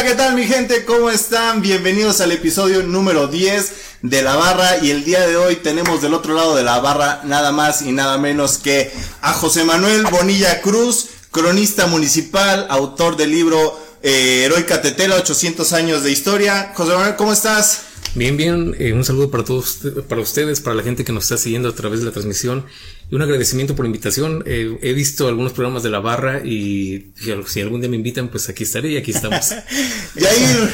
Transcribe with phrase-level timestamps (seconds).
[0.00, 0.86] Hola, ¿qué tal mi gente?
[0.86, 1.60] ¿Cómo están?
[1.60, 6.14] Bienvenidos al episodio número 10 de La Barra y el día de hoy tenemos del
[6.14, 8.90] otro lado de la barra nada más y nada menos que
[9.20, 16.02] a José Manuel Bonilla Cruz, cronista municipal, autor del libro eh, Heroica Tetela, 800 años
[16.02, 16.72] de historia.
[16.74, 17.82] José Manuel, ¿cómo estás?
[18.14, 21.36] Bien, bien, eh, un saludo para todos, para ustedes, para la gente que nos está
[21.36, 22.64] siguiendo a través de la transmisión
[23.10, 24.44] y un agradecimiento por la invitación.
[24.46, 27.12] Eh, he visto algunos programas de la barra y
[27.46, 29.50] si algún día me invitan, pues aquí estaré y aquí estamos.
[30.14, 30.70] Yair,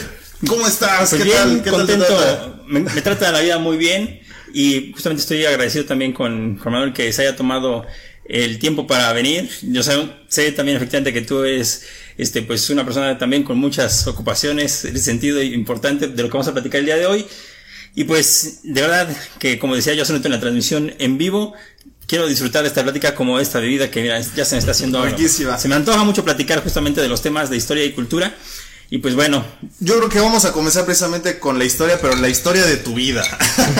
[0.46, 1.10] ¿cómo estás?
[1.10, 1.62] Pues ¿Qué tal?
[1.62, 2.64] ¿Qué contento.
[2.66, 4.20] me, me, trata la vida muy bien
[4.52, 7.86] y justamente estoy agradecido también con Juan Manuel que se haya tomado
[8.28, 9.48] el tiempo para venir.
[9.62, 9.92] Yo sé,
[10.28, 11.86] sé también efectivamente que tú eres
[12.18, 16.48] este, pues una persona también con muchas ocupaciones, ese sentido importante de lo que vamos
[16.48, 17.26] a platicar el día de hoy.
[17.94, 19.08] Y pues, de verdad,
[19.38, 21.54] que como decía yo hace un en la transmisión en vivo,
[22.06, 25.04] quiero disfrutar de esta plática como esta bebida que mira, ya se me está haciendo.
[25.18, 28.34] Se me antoja mucho platicar justamente de los temas de historia y cultura.
[28.88, 29.44] Y pues bueno.
[29.80, 32.94] Yo creo que vamos a comenzar precisamente con la historia, pero la historia de tu
[32.94, 33.24] vida.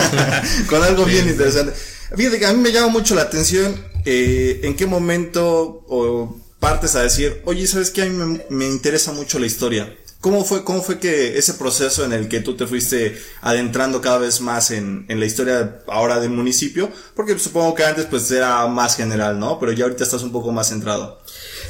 [0.69, 1.73] con algo bien, interesante.
[2.15, 3.75] Fíjate que a mí me llama mucho la atención
[4.05, 8.03] eh, en qué momento o partes a decir, oye, ¿sabes qué?
[8.03, 9.93] A mí me, interesa mucho la historia.
[10.27, 14.17] ¿Cómo fue, ¿Cómo fue que ese proceso en el que tú te fuiste adentrando cada
[14.17, 16.91] vez más en, la historia ahora del municipio?
[17.15, 19.57] Porque supongo que antes pues era más general, ¿no?
[19.57, 21.21] Pero ya ahorita estás un poco más centrado.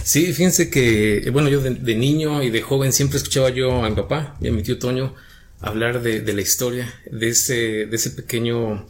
[0.04, 3.96] Sí, fíjense que, bueno, yo de, niño y de joven siempre escuchaba yo a mi
[3.96, 5.14] papá y a mi tío Toño
[5.62, 8.88] hablar de, la historia, de ese, pequeño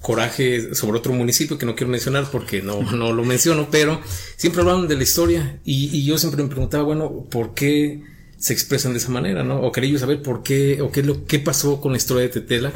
[0.00, 4.00] coraje sobre otro municipio que no quiero mencionar porque no, no lo menciono, pero
[4.36, 8.92] siempre hablaban de la historia y, yo siempre me preguntaba, bueno, ¿por qué se expresan
[8.92, 9.60] de esa manera, no?
[9.60, 12.28] O quería yo saber por qué, o qué, lo, qué pasó con la historia de
[12.28, 12.72] Tetela.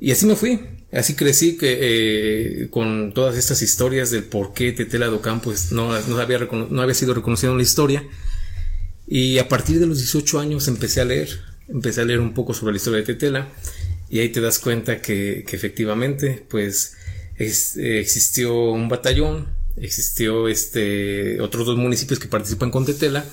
[0.00, 0.60] Y así me fui,
[0.92, 6.18] así crecí eh, con todas estas historias del por qué Tetela do Campos no, no,
[6.18, 8.04] había, no había sido reconocido en la historia.
[9.06, 11.28] Y a partir de los 18 años empecé a leer,
[11.68, 13.48] empecé a leer un poco sobre la historia de Tetela
[14.10, 16.96] y ahí te das cuenta que, que efectivamente, pues,
[17.38, 23.24] existió un batallón, existió este, otros dos municipios que participan con Tetela,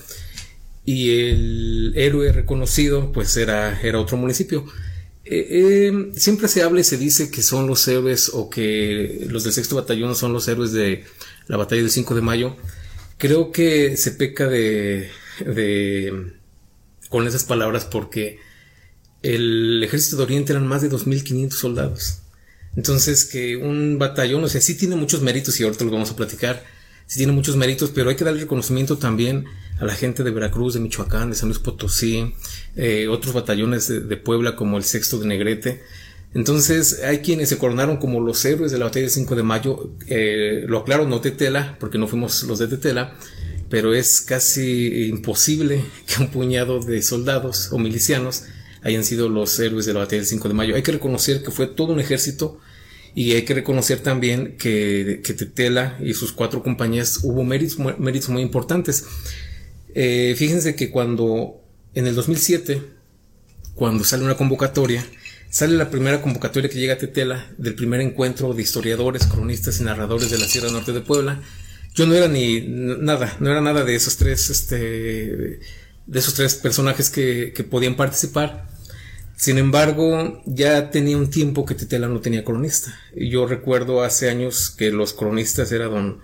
[0.84, 4.64] y el héroe reconocido, pues, era, era otro municipio.
[5.24, 5.46] Eh,
[5.90, 9.52] eh, siempre se habla y se dice que son los héroes o que los del
[9.52, 11.04] sexto batallón son los héroes de
[11.46, 12.56] la batalla del 5 de mayo.
[13.18, 15.10] Creo que se peca de,
[15.44, 16.32] de
[17.10, 18.38] con esas palabras porque
[19.22, 22.22] el ejército de Oriente eran más de 2.500 soldados.
[22.76, 26.16] Entonces, que un batallón, o sea, sí tiene muchos méritos y ahorita lo vamos a
[26.16, 26.64] platicar,
[27.06, 29.44] sí tiene muchos méritos, pero hay que darle reconocimiento también
[29.80, 32.34] a la gente de Veracruz, de Michoacán, de San Luis Potosí,
[32.76, 35.82] eh, otros batallones de, Puebla como el sexto de Negrete.
[36.34, 39.90] Entonces, hay quienes se coronaron como los héroes de la batalla del 5 de mayo.
[40.06, 43.16] Eh, lo aclaro, no Tetela, porque no fuimos los de Tetela,
[43.70, 48.44] pero es casi imposible que un puñado de soldados o milicianos
[48.82, 50.76] hayan sido los héroes de la batalla del 5 de mayo.
[50.76, 52.60] Hay que reconocer que fue todo un ejército
[53.14, 59.06] y hay que reconocer también que, Tetela y sus cuatro compañías hubo méritos muy importantes.
[59.94, 61.60] Eh, fíjense que cuando
[61.94, 62.82] en el 2007,
[63.74, 65.04] cuando sale una convocatoria,
[65.50, 69.84] sale la primera convocatoria que llega a Tetela del primer encuentro de historiadores, cronistas y
[69.84, 71.40] narradores de la Sierra Norte de Puebla.
[71.94, 74.76] Yo no era ni nada, no era nada de esos tres, este,
[76.06, 78.68] de esos tres personajes que, que podían participar.
[79.36, 82.94] Sin embargo, ya tenía un tiempo que Tetela no tenía cronista.
[83.16, 86.20] Yo recuerdo hace años que los cronistas eran don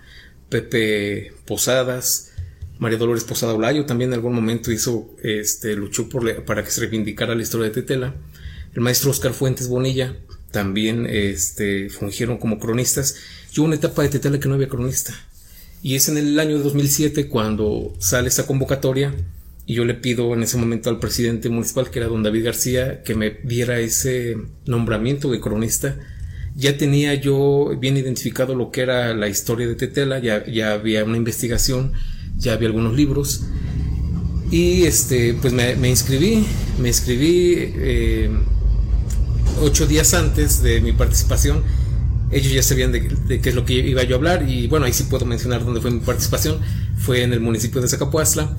[0.49, 2.31] Pepe Posadas,
[2.79, 6.81] María Dolores Posada Olayo también en algún momento hizo, este, luchó por para que se
[6.81, 8.15] reivindicara la historia de Tetela.
[8.73, 10.15] El maestro Oscar Fuentes Bonilla
[10.51, 13.15] también, este, fungieron como cronistas.
[13.55, 15.13] Y hubo una etapa de Tetela que no había cronista.
[15.81, 19.13] Y es en el año 2007 cuando sale esta convocatoria
[19.65, 23.03] y yo le pido en ese momento al presidente municipal, que era don David García,
[23.03, 25.97] que me diera ese nombramiento de cronista.
[26.55, 31.17] Ya tenía yo bien identificado lo que era la historia de Tetela, ya había una
[31.17, 31.93] investigación,
[32.37, 33.43] ya había algunos libros.
[34.49, 36.45] Y este, pues me, inscribí,
[36.79, 38.29] me inscribí eh,
[39.61, 41.63] ocho días antes de mi participación.
[42.31, 44.93] Ellos ya sabían de, qué es lo que iba yo a hablar y bueno, ahí
[44.93, 46.59] sí puedo mencionar dónde fue mi participación.
[46.97, 48.55] Fue en el municipio de Zacapuazla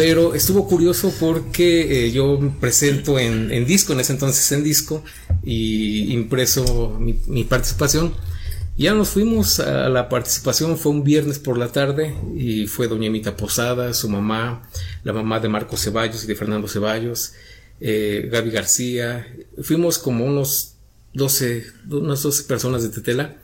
[0.00, 5.04] pero estuvo curioso porque eh, yo presento en, disco, en ese entonces en disco,
[5.42, 8.14] y impreso mi, participación.
[8.80, 13.08] Ya nos fuimos a la participación, fue un viernes por la tarde y fue doña
[13.08, 14.62] Emita Posada, su mamá,
[15.04, 17.34] la mamá de Marco Ceballos y de Fernando Ceballos,
[17.78, 19.36] eh, Gaby García.
[19.62, 20.76] Fuimos como unos
[21.12, 23.36] 12, unas 12 personas de Tetela,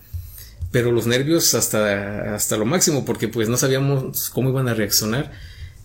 [0.73, 5.33] pero los nervios hasta, hasta lo máximo porque pues no sabíamos cómo iban a reaccionar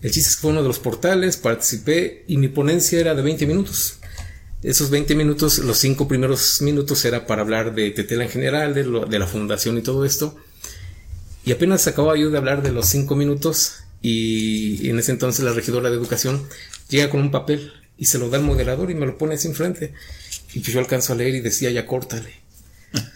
[0.00, 3.20] El chiste es que fue uno de los portales, participé y mi ponencia era de
[3.20, 3.98] 20 minutos.
[4.62, 8.84] Esos 20 minutos, los cinco primeros minutos era para hablar de Tetela en general, de,
[8.84, 10.36] de la fundación y todo esto.
[11.44, 15.52] Y apenas acababa yo de hablar de los cinco minutos y en ese entonces la
[15.52, 16.42] regidora de educación
[16.88, 19.48] llega con un papel y se lo da al moderador y me lo pone así
[19.48, 19.94] enfrente.
[20.54, 22.42] Y pues yo alcanzo a leer y decía, ya córtale.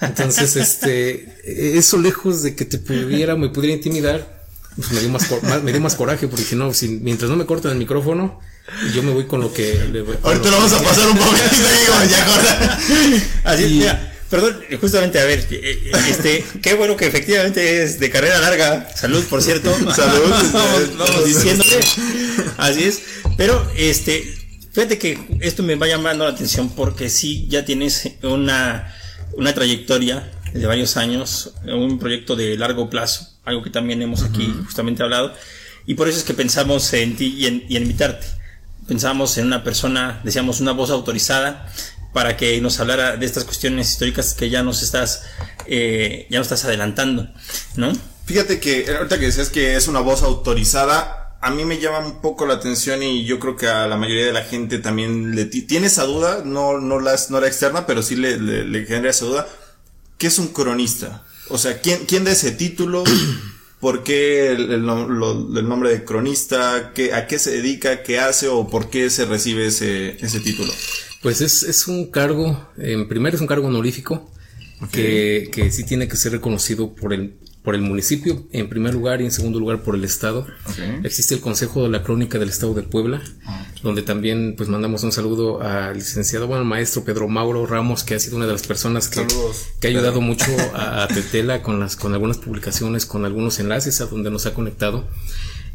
[0.00, 4.46] Entonces, este, eso lejos de que te pudiera, me pudiera intimidar,
[4.76, 5.30] pues me dio más,
[5.62, 8.40] me dio más coraje porque no, si, mientras no me cortan el micrófono,
[8.94, 10.16] yo me voy con lo que le voy.
[10.22, 12.78] Ahorita lo vamos a pasar un poquito, digo, ya corta.
[13.44, 18.00] Así, y, mira, perdón, justamente, a ver, eh, eh, este, qué bueno que efectivamente es
[18.00, 18.88] de carrera larga.
[18.94, 19.72] Salud, por cierto.
[19.94, 20.30] Salud.
[20.52, 21.80] vamos, vamos diciéndole.
[22.56, 23.02] Así es.
[23.36, 24.34] Pero, este,
[24.72, 28.94] fíjate que esto me va llamando la atención porque sí ya tienes una,
[29.34, 34.52] una trayectoria de varios años, un proyecto de largo plazo, algo que también hemos aquí
[34.64, 35.34] justamente hablado.
[35.86, 38.26] Y por eso es que pensamos en ti y en, y en invitarte.
[38.86, 41.66] Pensamos en una persona, decíamos, una voz autorizada
[42.12, 45.24] para que nos hablara de estas cuestiones históricas que ya nos estás,
[45.66, 47.28] eh, ya nos estás adelantando,
[47.76, 47.92] ¿no?
[48.24, 52.20] Fíjate que ahorita que decías que es una voz autorizada, a mí me llama un
[52.20, 55.44] poco la atención y yo creo que a la mayoría de la gente también le
[55.44, 59.46] tiene esa duda, no, no, la, no la externa, pero sí le genera esa duda.
[60.18, 61.24] ¿Qué es un cronista?
[61.48, 63.04] O sea, ¿quién, quién da ese título?
[63.80, 66.92] ¿Por qué el, el, lo, el nombre de cronista?
[66.94, 68.02] ¿Qué, ¿A qué se dedica?
[68.02, 68.48] ¿Qué hace?
[68.48, 70.72] ¿O por qué se recibe ese, ese título?
[71.22, 74.30] Pues es, es un cargo, en primer es un cargo honorífico,
[74.80, 75.44] okay.
[75.44, 79.20] que, que sí tiene que ser reconocido por el, por el municipio, en primer lugar,
[79.20, 80.46] y en segundo lugar por el Estado.
[80.70, 81.00] Okay.
[81.02, 83.82] Existe el Consejo de la Crónica del Estado de Puebla, okay.
[83.82, 88.14] donde también pues mandamos un saludo al licenciado, bueno, al maestro Pedro Mauro Ramos, que
[88.14, 89.26] ha sido una de las personas que,
[89.80, 94.00] que ha ayudado mucho a, a, Tetela con, las, con algunas publicaciones, con algunos enlaces
[94.00, 95.08] a donde nos ha conectado.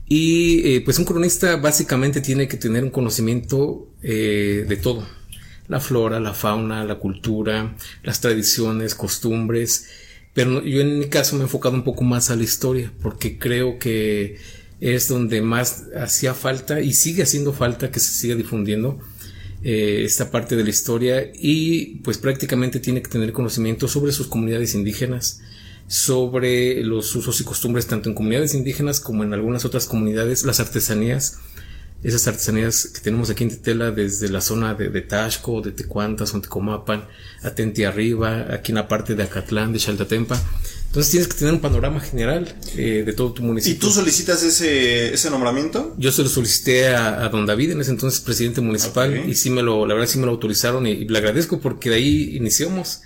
[0.08, 5.06] Y eh, pues un cronista básicamente tiene que tener un conocimiento eh, de todo,
[5.68, 9.90] la flora, la fauna, la cultura, las tradiciones, costumbres,
[10.34, 13.38] pero yo en mi caso me he enfocado un poco más a la historia, porque
[13.38, 14.38] creo que
[14.80, 19.00] es donde más hacía falta y sigue haciendo falta que se siga difundiendo
[19.64, 21.32] eh, esta parte de la historia.
[21.34, 25.42] Y pues prácticamente tiene que tener conocimiento sobre sus comunidades indígenas,
[25.88, 30.60] sobre los usos y costumbres tanto en comunidades indígenas como en algunas otras comunidades, las
[30.60, 31.40] artesanías,
[32.04, 36.26] esas artesanías que tenemos aquí en Tetela desde la zona de, de Taxco, de Tecuanta,
[36.26, 37.08] Sontecomapan,
[37.44, 40.42] Atenti Arriba, aquí en la parte de Acatlán, de Chaltatempa.
[40.88, 43.78] Entonces tienes que tener un panorama general eh, de todo tu municipio.
[43.78, 45.96] ¿Y tú solicitas ese, ese nombramiento?
[45.98, 49.32] Yo se lo solicité a, a don David, en ese entonces presidente municipal, okay.
[49.32, 51.90] y sí me lo, la verdad sí me lo autorizaron y, y le agradezco porque
[51.90, 53.02] de ahí iniciamos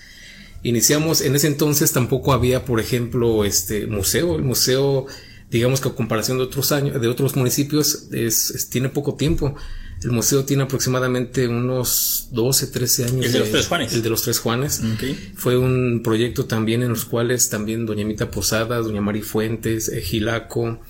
[0.63, 5.05] iniciamos en ese entonces tampoco había por ejemplo este museo el museo
[5.49, 9.55] digamos que a comparación de otros años de otros municipios es, es, tiene poco tiempo.
[10.03, 13.93] El museo tiene aproximadamente unos 12 13 años el de los tres Juanes.
[13.93, 14.81] el de los tres Juanes.
[14.95, 15.33] Okay.
[15.35, 20.01] fue un proyecto también en los cuales también doña Mita Posada doña Mari Fuentes eh,
[20.01, 20.81] Gilaco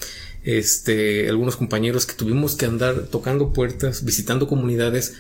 [0.43, 5.13] este algunos compañeros que tuvimos que andar tocando puertas visitando comunidades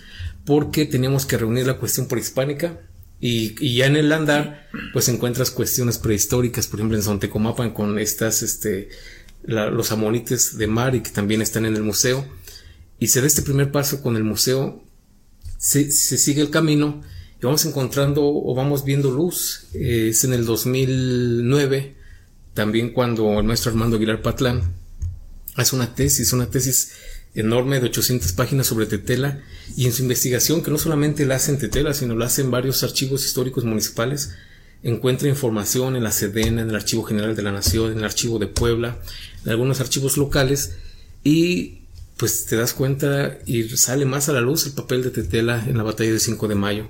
[0.45, 2.79] porque teníamos que reunir la cuestión prehispánica
[3.19, 7.97] y, y, ya en el andar, pues encuentras cuestiones prehistóricas, por ejemplo en Sontecomapan con
[7.97, 8.89] estas, este,
[9.45, 12.25] los amonites de mar y que también están en el museo.
[12.99, 14.83] Y se da este primer paso con el museo,
[15.57, 17.01] se, se sigue el camino
[17.41, 19.67] y vamos encontrando o vamos viendo luz.
[19.73, 21.95] Eh, es en el 2009,
[22.53, 24.73] también cuando el maestro Armando Aguilar Patlán
[25.55, 26.93] hace una tesis, una tesis
[27.33, 29.41] enorme de 800 páginas sobre Tetela
[29.75, 32.51] y en su investigación, que no solamente la hace en Tetela, sino la hace en
[32.51, 34.31] varios archivos históricos municipales,
[34.83, 38.39] encuentra información en la Sedena, en el Archivo General de la Nación, en el Archivo
[38.39, 38.99] de Puebla,
[39.45, 40.75] algunos archivos locales
[41.23, 41.79] y
[42.17, 45.77] pues te das cuenta y sale más a la luz el papel de Tetela en
[45.77, 46.87] la batalla del 5 de mayo.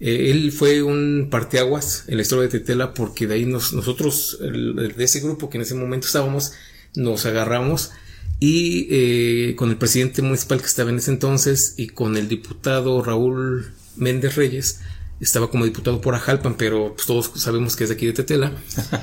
[0.00, 4.38] Eh, él fue un parteaguas en la historia de Tetela porque de ahí nos, nosotros,
[4.40, 6.52] de ese grupo que en ese momento estábamos,
[6.94, 7.92] nos agarramos
[8.40, 13.02] y eh, con el presidente municipal que estaba en ese entonces y con el diputado
[13.02, 14.80] Raúl Méndez Reyes,
[15.20, 18.52] estaba como diputado por Ajalpan, pero pues, todos sabemos que es de aquí de Tetela.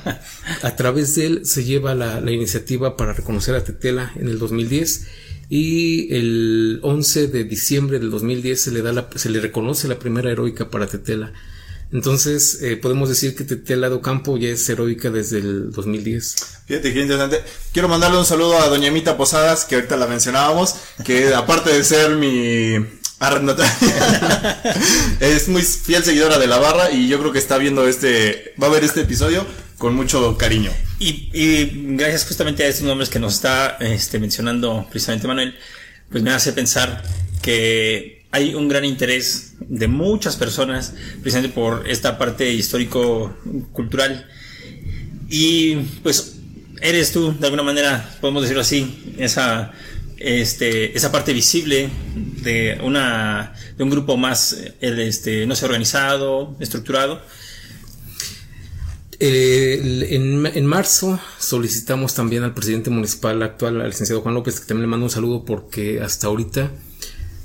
[0.63, 4.38] A través de él se lleva la, la, iniciativa para reconocer a Tetela en el
[4.39, 5.08] 2010
[5.50, 10.00] y el 11 de diciembre del 2010 se le da la, se le reconoce la
[10.00, 11.34] primera heroica para Tetela.
[11.91, 16.36] Entonces, eh, podemos decir que Tetela do Campo ya es heroica desde el 2010.
[16.65, 17.43] Fíjate qué interesante.
[17.72, 21.84] Quiero mandarle un saludo a Doña Mita Posadas, que ahorita la mencionábamos, que aparte de
[21.84, 22.84] ser mi
[25.20, 28.68] es muy fiel seguidora de la barra y yo creo que está viendo este, va
[28.68, 29.46] a ver este episodio
[29.77, 30.72] con mucho cariño.
[31.00, 35.56] Y, gracias justamente a estos nombres que nos está este, mencionando precisamente Manuel,
[36.10, 37.01] pues me hace pensar
[37.42, 44.27] que hay un gran interés de muchas personas precisamente por esta parte histórico-cultural.
[45.30, 46.36] Y pues
[46.82, 49.72] eres tú, de alguna manera, podemos decirlo así, esa,
[50.24, 57.22] este, esa parte visible de, una, de un grupo más, este, no sé, organizado, estructurado.
[59.20, 64.84] Eh, en, marzo solicitamos también al presidente municipal actual, al licenciado Juan López, que también
[64.84, 66.72] le mando un saludo porque hasta ahorita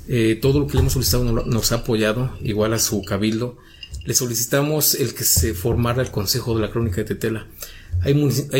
[0.07, 3.57] eh, todo lo que le hemos solicitado nos, ha apoyado, igual a su cabildo.
[4.05, 7.47] Le solicitamos el que se formara el Consejo de la Crónica de Tetela.
[8.01, 8.13] Hay,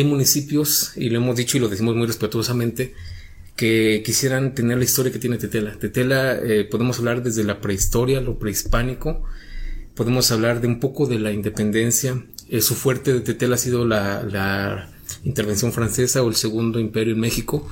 [0.04, 2.94] municipios, y lo hemos dicho y lo decimos muy respetuosamente,
[3.60, 5.78] que quisieran tener la historia que tiene Tetela.
[5.78, 9.22] Tetela, eh, podemos hablar desde la prehistoria, lo prehispánico,
[9.94, 12.24] podemos hablar de un poco de la independencia.
[12.48, 14.88] Eh, su fuerte de Tetela ha sido la,
[15.24, 17.68] intervención francesa o el segundo imperio en México,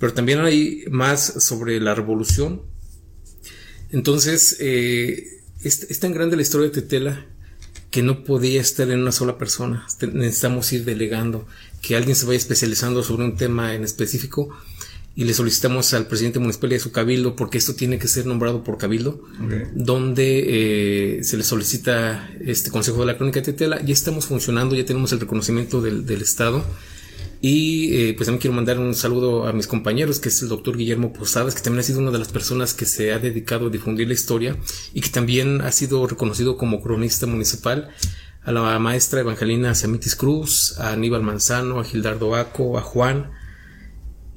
[0.00, 2.62] pero también hay más sobre la revolución.
[3.90, 5.24] Entonces, eh,
[5.62, 7.26] es tan grande la historia de Tetela
[7.92, 9.86] que no podía estar en una sola persona.
[10.12, 11.46] Necesitamos ir delegando,
[11.80, 14.48] que alguien se vaya especializando sobre un tema en específico
[15.18, 18.24] y le solicitamos al presidente municipal y a su cabildo, porque esto tiene que ser
[18.24, 19.20] nombrado por cabildo,
[19.74, 23.82] donde eh, se le solicita este Consejo de la Crónica de Tetela.
[23.82, 26.64] Ya estamos funcionando, ya tenemos el reconocimiento del, del Estado.
[27.40, 30.76] Y eh, pues también quiero mandar un saludo a mis compañeros, que es el doctor
[30.76, 33.70] Guillermo Posadas, que también ha sido una de las personas que se ha dedicado a
[33.70, 34.56] difundir la historia
[34.94, 37.88] y que también ha sido reconocido como cronista municipal,
[38.44, 43.32] a la maestra Evangelina Samitis Cruz, a Aníbal Manzano, a Gildardo Aco, a Juan.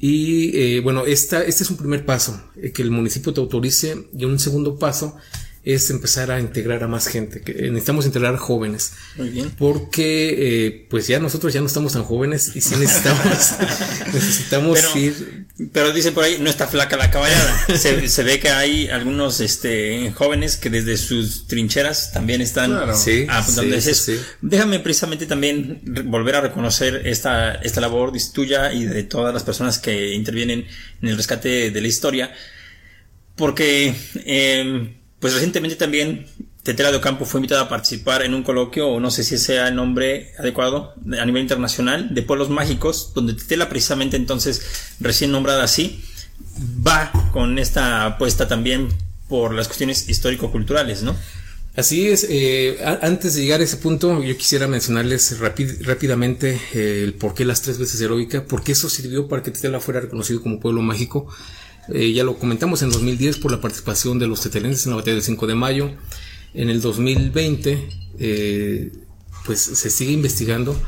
[0.03, 4.07] Y eh, bueno, esta, este es un primer paso, eh, que el municipio te autorice
[4.17, 5.15] y un segundo paso
[5.63, 7.41] es empezar a integrar a más gente.
[7.41, 8.93] Que necesitamos integrar jóvenes.
[9.15, 9.51] Muy bien.
[9.51, 13.25] Porque, eh, pues ya nosotros ya no estamos tan jóvenes y sí necesitamos,
[14.13, 15.45] necesitamos pero, ir.
[15.71, 17.67] Pero dice por ahí, no está flaca la caballada.
[17.77, 22.97] se, ve que hay algunos este, jóvenes que desde sus trincheras también están claro.
[22.97, 23.27] sí,
[23.93, 29.43] sí, Déjame precisamente también volver a reconocer esta, esta labor tuya y de todas las
[29.43, 30.65] personas que intervienen
[31.01, 32.33] en el rescate de la historia.
[33.35, 36.25] Porque, eh, pues recientemente también
[36.63, 39.67] Tetela de Ocampo fue invitada a participar en un coloquio, o no sé si sea
[39.67, 44.61] el nombre adecuado, a nivel internacional, de pueblos mágicos, donde Tetela precisamente entonces,
[44.99, 46.03] recién nombrada así,
[46.85, 48.89] va con esta apuesta también
[49.29, 51.15] por las cuestiones histórico-culturales, ¿no?
[51.75, 57.13] Así es, eh, antes de llegar a ese punto, yo quisiera mencionarles rápidamente eh, el
[57.13, 60.59] por qué las tres veces heroica, porque eso sirvió para que Tetela fuera reconocido como
[60.59, 61.27] pueblo mágico.
[61.89, 65.15] Eh, ya lo comentamos en 2010 por la participación de los tetelenses en la batalla
[65.15, 65.91] del 5 de mayo.
[66.53, 68.91] En el 2020, eh,
[69.45, 70.79] pues se sigue investigando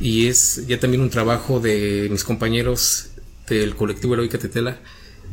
[0.00, 3.10] y es ya también un trabajo de mis compañeros
[3.48, 4.78] del colectivo Heroica Tetela,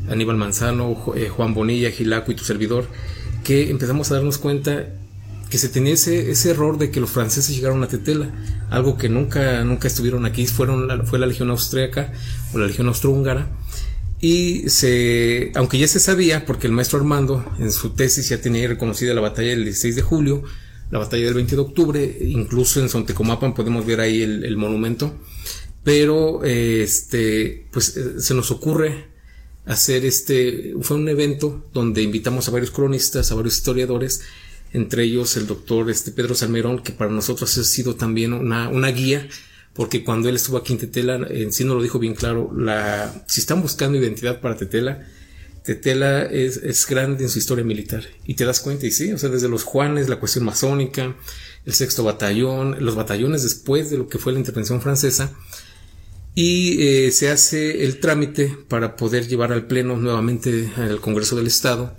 [0.09, 2.87] Aníbal Manzano, eh, Juan Bonilla, Gilaco y tu servidor,
[3.43, 4.87] que empezamos a darnos cuenta
[5.49, 8.29] que se tenía ese, ese, error de que los franceses llegaron a Tetela,
[8.69, 12.11] algo que nunca, nunca estuvieron aquí, fueron fue la Legión Austriaca
[12.53, 13.47] o la Legión Austrohúngara,
[14.19, 18.67] y se, aunque ya se sabía, porque el maestro Armando en su tesis ya tenía
[18.67, 20.43] reconocida la batalla del 16 de julio,
[20.89, 25.13] la batalla del 20 de octubre, incluso en Sontecomapan podemos ver ahí el, monumento,
[25.83, 29.07] pero este, pues eh, se nos ocurre
[29.65, 34.21] hacer este, fue un evento donde invitamos a varios cronistas, a varios historiadores,
[34.73, 38.87] entre ellos el doctor este, Pedro Salmerón, que para nosotros ha sido también una, una
[38.87, 39.27] guía
[39.77, 43.23] porque cuando él estuvo aquí en Tetela, en sí no lo dijo bien claro, la,
[43.27, 45.07] si están buscando identidad para Tetela,
[45.63, 48.03] Tetela es, es, grande en su historia militar.
[48.25, 51.15] Y te das cuenta, y sí, o sea, desde los Juanes, la cuestión masónica,
[51.63, 55.31] el sexto batallón, los batallones después de lo que fue la intervención francesa,
[56.33, 61.45] y eh, se hace el trámite para poder llevar al Pleno nuevamente al Congreso del
[61.45, 61.95] Estado,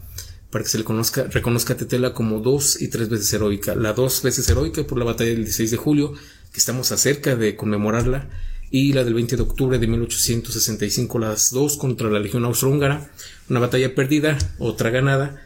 [0.50, 3.76] para que se le conozca, reconozca a Tetela como dos y tres veces heroica.
[3.76, 6.14] La dos veces heroica por la batalla del 16 de julio,
[6.52, 8.28] que estamos acerca de conmemorarla,
[8.70, 13.10] y la del 20 de octubre de 1865, las dos contra la Legión Austrohúngara,
[13.48, 15.42] una batalla perdida, otra ganada,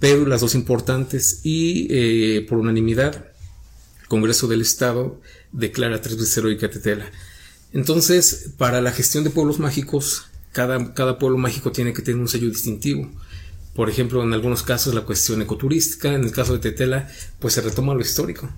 [0.00, 3.26] pero las dos importantes, y eh, por unanimidad,
[4.02, 5.20] el Congreso del Estado
[5.52, 7.10] declara tres veces heroica Tetela.
[7.72, 12.28] Entonces, para la gestión de pueblos mágicos, cada, cada pueblo mágico tiene que tener un
[12.28, 13.10] sello distintivo.
[13.74, 17.60] Por ejemplo, en algunos casos la cuestión ecoturística, en el caso de Tetela, pues se
[17.60, 18.50] retoma lo histórico.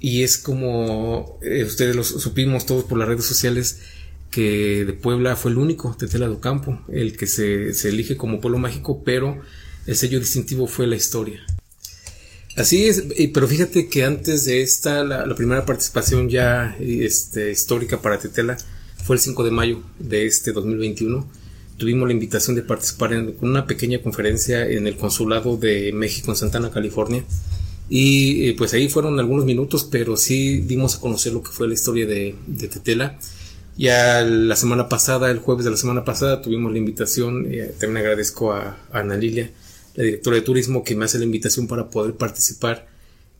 [0.00, 3.80] Y es como eh, ustedes lo supimos todos por las redes sociales
[4.30, 8.40] que de Puebla fue el único, Tetela do Campo, el que se, se elige como
[8.40, 9.40] pueblo mágico, pero
[9.86, 11.40] el sello distintivo fue la historia.
[12.58, 18.18] Así es, pero fíjate que antes de esta, la, primera participación ya este, histórica para
[18.18, 18.56] Tetela
[19.04, 21.24] fue el 5 de mayo de este 2021.
[21.76, 26.36] Tuvimos la invitación de participar en una pequeña conferencia en el Consulado de México en
[26.36, 27.24] Santana, California.
[27.88, 31.68] Y eh, pues ahí fueron algunos minutos, pero sí dimos a conocer lo que fue
[31.68, 33.18] la historia de, Tetela.
[33.76, 37.98] Ya la semana pasada, el jueves de la semana pasada, tuvimos la invitación, eh, también
[37.98, 39.50] agradezco a, a Ana Lilia,
[39.94, 42.88] la directora de turismo, que me hace la invitación para poder participar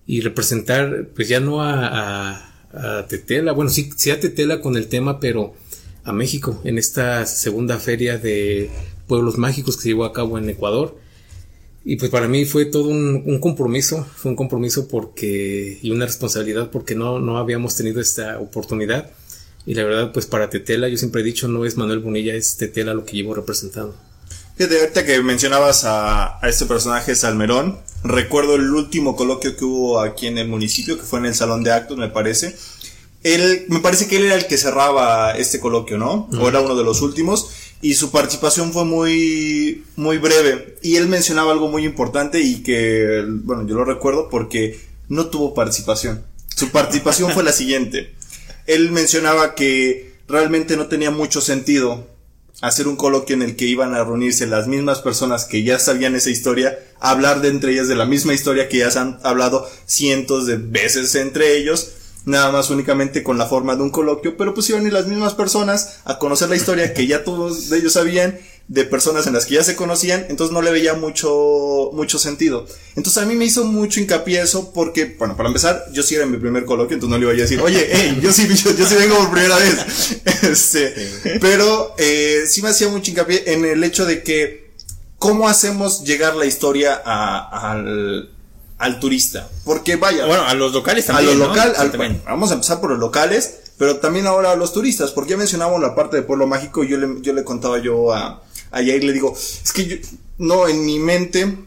[0.08, 4.88] y representar, pues ya no a, a, Tetela, bueno, sí, sí a Tetela con el
[4.88, 5.54] tema, pero
[6.04, 8.70] a México en esta segunda feria de
[9.06, 10.98] pueblos mágicos que se llevó a cabo en Ecuador.
[11.84, 16.06] Y pues para mí fue todo un, un, compromiso, fue un compromiso porque, y una
[16.06, 19.10] responsabilidad porque no, no habíamos tenido esta oportunidad.
[19.64, 22.56] Y la verdad, pues para Tetela, yo siempre he dicho, no es Manuel Bonilla, es
[22.56, 23.94] Tetela lo que llevo representando.
[24.56, 30.00] Fíjate, ahorita que mencionabas a, a, este personaje Salmerón, recuerdo el último coloquio que hubo
[30.00, 32.56] aquí en el municipio, que fue en el salón de actos, me parece.
[33.22, 36.28] Él, me parece que él era el que cerraba este coloquio, ¿no?
[36.40, 37.50] O era uno de los últimos.
[37.80, 40.76] Y su participación fue muy, muy breve.
[40.82, 45.54] Y él mencionaba algo muy importante y que, bueno, yo lo recuerdo porque no tuvo
[45.54, 46.24] participación.
[46.54, 48.14] Su participación fue la siguiente.
[48.66, 52.06] Él mencionaba que realmente no tenía mucho sentido
[52.60, 56.16] hacer un coloquio en el que iban a reunirse las mismas personas que ya sabían
[56.16, 59.68] esa historia, hablar de entre ellas de la misma historia que ya se han hablado
[59.86, 61.92] cientos de veces entre ellos,
[62.24, 65.06] nada más únicamente con la forma de un coloquio, pero pues iban a ir las
[65.06, 69.32] mismas personas a conocer la historia que ya todos de ellos sabían de personas en
[69.32, 72.66] las que ya se conocían, entonces no le veía mucho, mucho sentido.
[72.96, 76.24] Entonces a mí me hizo mucho hincapié eso porque, bueno, para empezar, yo sí era
[76.24, 78.86] en mi primer coloquio, entonces no le iba a decir, oye, hey, yo sí, yo,
[78.86, 80.20] sí vengo por primera vez.
[80.38, 80.94] Este,
[81.40, 84.70] pero, eh, sí me hacía mucho hincapié en el hecho de que,
[85.18, 88.30] ¿cómo hacemos llegar la historia al,
[88.78, 89.48] al turista?
[89.64, 90.26] Porque vaya.
[90.26, 91.28] Bueno, a los locales también.
[91.28, 95.10] A los locales, vamos a empezar por los locales, pero también ahora a los turistas,
[95.10, 98.42] porque ya mencionamos la parte de Pueblo Mágico, yo le, yo le contaba yo a,
[98.70, 99.96] a Yair le digo, es que yo,
[100.38, 101.58] no, en mi mente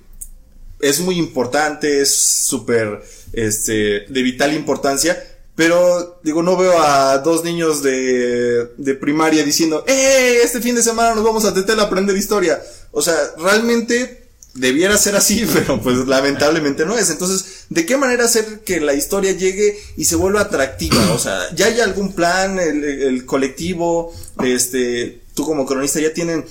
[0.79, 5.21] es muy importante, es súper, este, de vital importancia,
[5.55, 10.39] pero digo, no veo a dos niños de, de primaria diciendo, ¡eh!
[10.43, 12.62] Este fin de semana nos vamos a Tetel a aprender historia.
[12.91, 14.20] O sea, realmente
[14.53, 17.09] debiera ser así, pero pues lamentablemente no es.
[17.09, 21.11] Entonces, ¿de qué manera hacer que la historia llegue y se vuelva atractiva?
[21.13, 26.45] O sea, ¿ya hay algún plan, el, colectivo, este, tú como cronista ya tienen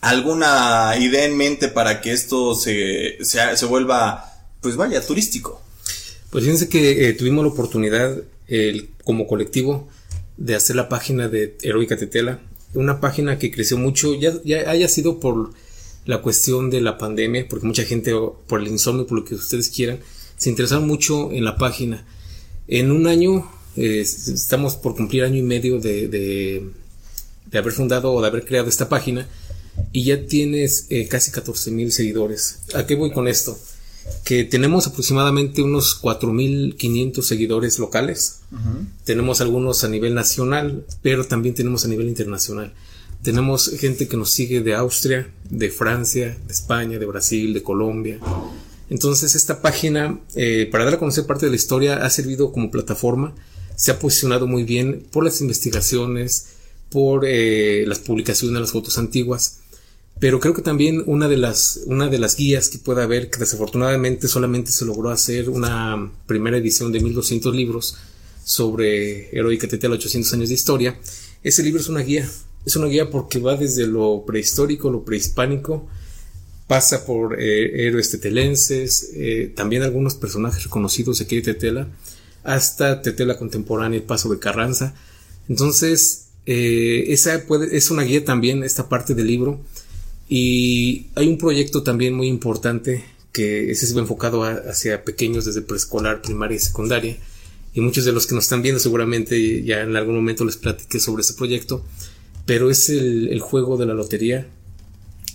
[0.00, 5.62] alguna idea en mente para que esto se, se, vuelva, pues vaya, turístico?
[6.30, 8.16] Pues fíjense que eh, tuvimos la oportunidad
[8.48, 9.88] el, como colectivo
[10.36, 12.40] de hacer la página de Heroica Tetela,
[12.74, 15.52] una página que creció mucho, ya, ya haya sido por
[16.06, 18.12] la cuestión de la pandemia, porque mucha gente,
[18.46, 20.00] por el insomnio, por lo que ustedes quieran,
[20.36, 22.06] se interesaron mucho en la página.
[22.68, 26.70] En un año, eh, estamos por cumplir año y medio de, de,
[27.50, 29.28] de haber fundado o de haber creado esta página,
[29.92, 32.60] y ya tienes eh, casi 14 mil seguidores.
[32.74, 33.58] ¿A qué voy con esto?
[34.24, 38.40] Que tenemos aproximadamente unos 4.500 seguidores locales.
[39.04, 42.74] Tenemos algunos a nivel nacional, pero también tenemos a nivel internacional.
[43.24, 48.20] Tenemos gente que nos sigue de Austria, de Francia, de España, de Brasil, de Colombia.
[48.90, 52.70] Entonces esta página, eh, para dar a conocer parte de la historia, ha servido como
[52.70, 53.34] plataforma.
[53.74, 56.50] Se ha posicionado muy bien por las investigaciones,
[56.90, 59.58] por eh, las publicaciones de las fotos antiguas
[60.20, 63.38] pero creo que también una de las, una de las guías que puede haber, que
[63.38, 67.96] desafortunadamente solamente se logró hacer una primera edición de 1200 libros
[68.44, 70.98] sobre Heroica Tetela 800 años de historia,
[71.42, 72.30] ese libro es una guía.
[72.64, 75.86] Es una guía porque va desde lo prehistórico, lo prehispánico,
[76.66, 81.88] pasa por eh, héroes tetelenses, eh, también algunos personajes reconocidos aquí de Tetela,
[82.42, 84.94] hasta Tetela contemporánea, el paso de Carranza.
[85.48, 89.60] Entonces, eh, esa es una guía también, esta parte del libro
[90.28, 95.60] y hay un proyecto también muy importante que ese se va enfocado hacia pequeños desde
[95.60, 97.18] preescolar, primaria y secundaria.
[97.74, 101.00] Y muchos de los que nos están viendo seguramente ya en algún momento les platiqué
[101.00, 101.84] sobre ese proyecto.
[102.46, 104.46] Pero es el, juego de la lotería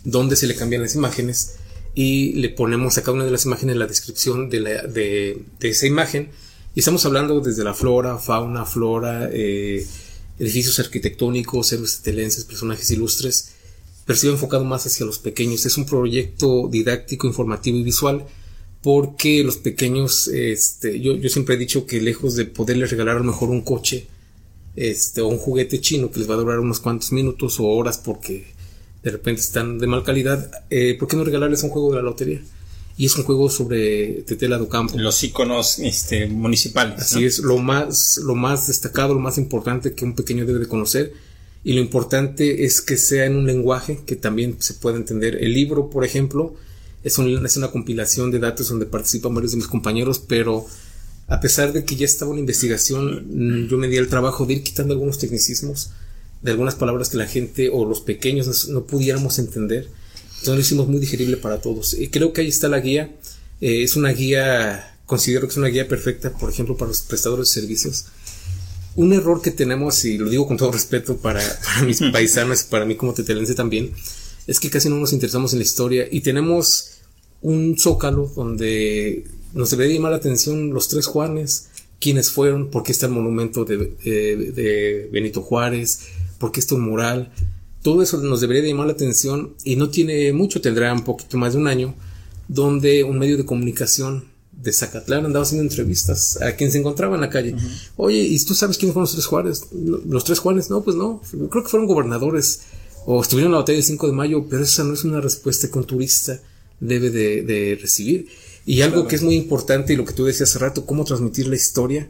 [0.04, 1.56] donde se le cambian las imágenes
[1.96, 6.30] y le ponemos a cada una de las imágenes la descripción de, de, esa imagen.
[6.76, 9.86] Y estamos hablando desde la flora, fauna, flora, eh,
[10.38, 13.56] edificios arquitectónicos, héroes telenses, personajes ilustres
[14.10, 15.68] pero sí enfocado más hacia los pequeños.
[15.68, 18.26] Es un proyecto didáctico, informativo y visual
[18.82, 23.20] porque los pequeños, este, yo, yo siempre he dicho que lejos de poderles regalar a
[23.20, 24.08] lo mejor un coche,
[24.76, 27.98] este, o un juguete chino que les va a durar unos cuantos minutos o horas
[27.98, 28.48] porque
[29.04, 32.04] de repente están de mal calidad, eh, ¿por qué no regalarles un juego de la
[32.04, 32.42] lotería?
[33.00, 34.98] y es un juego sobre Tetela do Campo.
[34.98, 37.00] Los iconos este, municipales.
[37.00, 40.68] Así es, lo más, lo más destacado, lo más importante que un pequeño debe de
[40.68, 41.14] conocer.
[41.64, 45.42] Y lo importante es que sea en un lenguaje que también se pueda entender.
[45.42, 46.56] El libro, por ejemplo,
[47.02, 50.66] es, es una compilación de datos donde participan varios de mis compañeros, pero
[51.30, 54.54] a pesar de que ya estaba una investigación, mm, yo me di el trabajo de
[54.54, 55.92] ir quitando algunos tecnicismos
[56.42, 59.90] de algunas palabras que la gente o los pequeños no, pudiéramos entender.
[60.40, 61.94] Entonces lo hicimos muy digerible para todos.
[61.94, 63.12] Y creo que ahí está la guía.
[63.62, 67.50] Eh, es una guía, considero que es una guía perfecta, por ejemplo, para los prestadores
[67.50, 68.06] de servicios.
[68.96, 72.86] Un error que tenemos, y lo digo con todo respeto para, para mis paisanos para
[72.86, 73.94] mí como tetelense también,
[74.48, 76.92] es que casi no nos interesamos en la historia y tenemos
[77.42, 82.92] un zócalo donde nos debería llamar la atención los tres Juanes, quiénes fueron, por qué
[82.92, 86.08] está el monumento de, de, Benito Juárez,
[86.38, 87.32] por qué está un mural.
[87.82, 91.54] Todo eso nos debería llamar la atención y no tiene mucho, tendrá un poquito más
[91.54, 91.96] de un año,
[92.48, 97.22] donde un medio de comunicación de Zacatlán andaba haciendo entrevistas a quien se encontraba en
[97.22, 97.56] la calle.
[97.96, 99.68] Oye, ¿y tú sabes quiénes fueron los tres Juárez?
[99.72, 100.70] ¿Los tres Juárez?
[100.70, 101.22] No, pues no.
[101.50, 102.62] Creo que fueron gobernadores
[103.06, 105.70] o estuvieron en la batalla del 5 de mayo, pero esa no es una respuesta
[105.70, 106.42] que un turista
[106.82, 108.28] debe de recibir.
[108.70, 111.48] Y algo que es muy importante y lo que tú decías hace rato, cómo transmitir
[111.48, 112.08] la historia,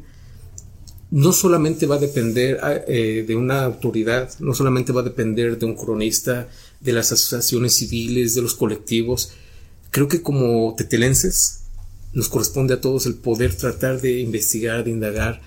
[1.10, 5.58] no solamente va a depender ah, eh, de una autoridad, no solamente va a depender
[5.58, 6.50] de un cronista,
[6.82, 9.32] de las asociaciones civiles, de los colectivos.
[9.90, 11.62] Creo que como tetelenses
[12.12, 15.42] nos corresponde a todos el poder tratar de investigar, de indagar,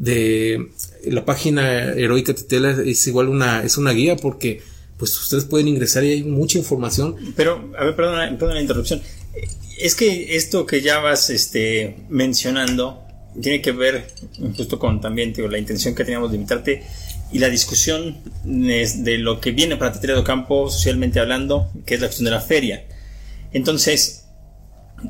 [0.00, 0.72] de
[1.04, 4.62] la página heroica Tetela es igual una es una guía porque
[4.98, 7.14] pues ustedes pueden ingresar y hay mucha información.
[7.36, 9.00] Pero a ver, perdona, perdona la interrupción
[9.78, 13.02] es que esto que ya vas este, mencionando
[13.40, 14.08] tiene que ver
[14.56, 16.82] justo con también la intención que teníamos de invitarte
[17.32, 22.00] y la discusión de lo que viene para Teatro de Campo socialmente hablando, que es
[22.00, 22.84] la cuestión de la feria.
[23.52, 24.26] Entonces,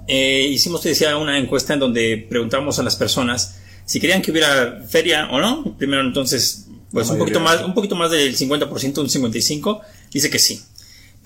[0.08, 4.32] eh, hicimos, te decía, una encuesta en donde preguntábamos a las personas si querían que
[4.32, 5.76] hubiera feria o no.
[5.76, 10.38] Primero, entonces, pues un poquito, más, un poquito más del 50%, un 55%, dice que
[10.38, 10.60] sí.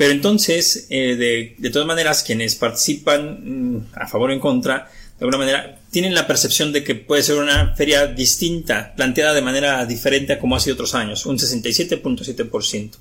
[0.00, 5.26] Pero entonces, eh, de, todas maneras, quienes participan mm, a favor o en contra, de
[5.26, 9.84] alguna manera, tienen la percepción de que puede ser una feria distinta, planteada de manera
[9.84, 12.92] diferente a como ha sido otros años, un 67.7%.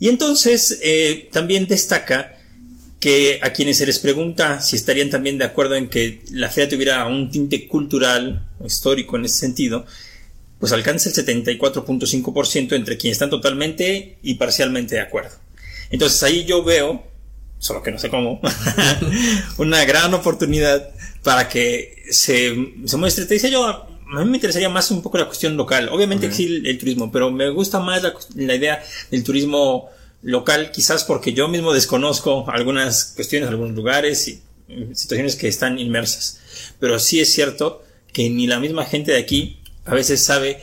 [0.00, 2.36] Y entonces, eh, también destaca
[2.98, 6.68] que a quienes se les pregunta si estarían también de acuerdo en que la feria
[6.68, 9.86] tuviera un tinte cultural o histórico en ese sentido,
[10.58, 15.49] pues alcanza el 74.5% entre quienes están totalmente y parcialmente de acuerdo.
[15.90, 17.02] Entonces ahí yo veo,
[17.58, 18.40] solo que no sé cómo,
[19.58, 20.90] una gran oportunidad
[21.22, 23.26] para que se, se muestre.
[23.26, 23.88] Te dice yo, a
[24.24, 25.88] mí me interesaría más un poco la cuestión local.
[25.90, 29.90] Obviamente sí el, turismo, pero me gusta más la, la, idea del turismo
[30.22, 34.42] local, quizás porque yo mismo desconozco algunas cuestiones, algunos lugares y
[34.94, 36.40] situaciones que están inmersas.
[36.78, 40.62] Pero sí es cierto que ni la misma gente de aquí a veces sabe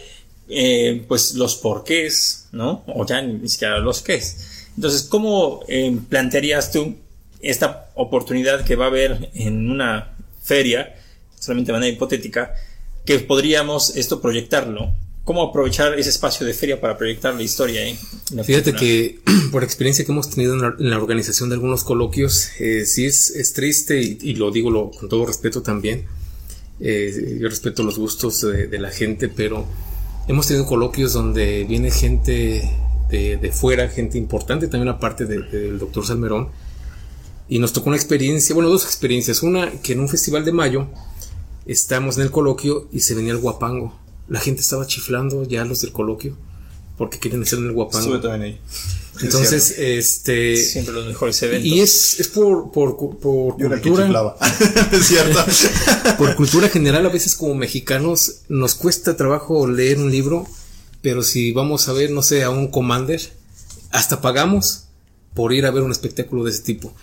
[0.50, 2.84] eh, pues los porqués, ¿no?
[2.88, 4.57] O ya ni siquiera los qués.
[4.78, 6.96] Entonces, ¿cómo eh, plantearías tú
[7.42, 10.96] esta oportunidad que va a haber en una feria,
[11.40, 12.54] solamente de manera hipotética,
[13.04, 14.94] que podríamos esto proyectarlo?
[15.24, 17.86] ¿Cómo aprovechar ese espacio de feria para proyectar la historia?
[17.86, 17.98] Eh,
[18.46, 19.20] Fíjate que
[19.52, 23.54] por experiencia que hemos tenido en la, organización de algunos coloquios, eh, sí es, es
[23.54, 26.06] triste y, lo digo con todo respeto también.
[26.80, 29.66] Eh, yo respeto los gustos de la gente, pero
[30.28, 32.70] hemos tenido coloquios donde viene gente
[33.10, 36.50] de, fuera, gente importante, también aparte del doctor Salmerón.
[37.50, 39.42] Y nos tocó una experiencia, bueno, dos experiencias.
[39.42, 40.88] Una, que en un festival de mayo
[41.66, 43.98] estamos en el coloquio y se venía el guapango.
[44.28, 46.36] La gente estaba chiflando ya los del coloquio
[46.98, 48.20] porque querían hacer en el guapango.
[49.22, 50.58] Entonces, este.
[50.58, 51.66] Siempre los mejores eventos.
[51.66, 54.36] Y es, es por, por, por cultura.
[54.92, 55.46] es cierto.
[56.18, 60.46] por cultura general, a veces como mexicanos, nos cuesta trabajo leer un libro
[61.02, 63.22] pero si vamos a ver, no sé, a un Commander,
[63.92, 64.86] hasta pagamos
[65.34, 66.94] por ir a ver un espectáculo de ese tipo.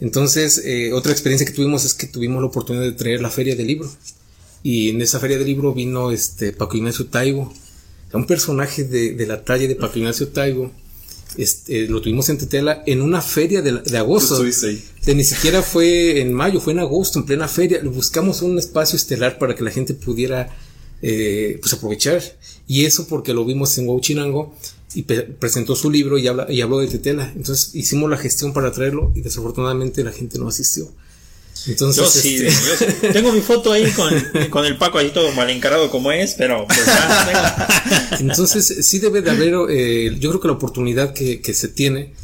[0.00, 3.54] Entonces, eh, otra experiencia que tuvimos es que tuvimos la oportunidad de traer la feria
[3.54, 3.90] del libro.
[4.62, 7.52] Y en esa feria del libro vino este Paco Ignacio Taibo,
[8.12, 10.72] un personaje de, la talla de Paco Ignacio Taibo.
[11.36, 14.42] Este, lo tuvimos en Tetela en una feria de, de agosto.
[14.42, 17.80] De, ni siquiera fue en mayo, fue en agosto, en plena feria.
[17.84, 20.54] Buscamos un espacio estelar para que la gente pudiera
[21.02, 22.22] eh, pues aprovechar.
[22.66, 24.54] Y eso porque lo vimos en Huachinango
[24.94, 27.32] y presentó su libro y, habla, y habló de Tetela.
[27.34, 30.90] Entonces hicimos la gestión para traerlo y desafortunadamente la gente no asistió.
[31.66, 35.90] Entonces, yo sí, este, tengo mi foto ahí con, el Paco ahí todo mal encarado
[35.90, 36.80] como es, pero pues
[38.20, 42.14] Entonces sí debe de haber, eh, yo creo que la oportunidad que, que se tiene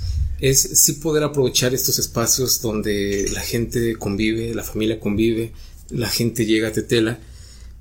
[0.40, 5.52] es sí poder aprovechar estos espacios donde la gente convive, la familia convive,
[5.90, 7.18] la gente llega a Tetela,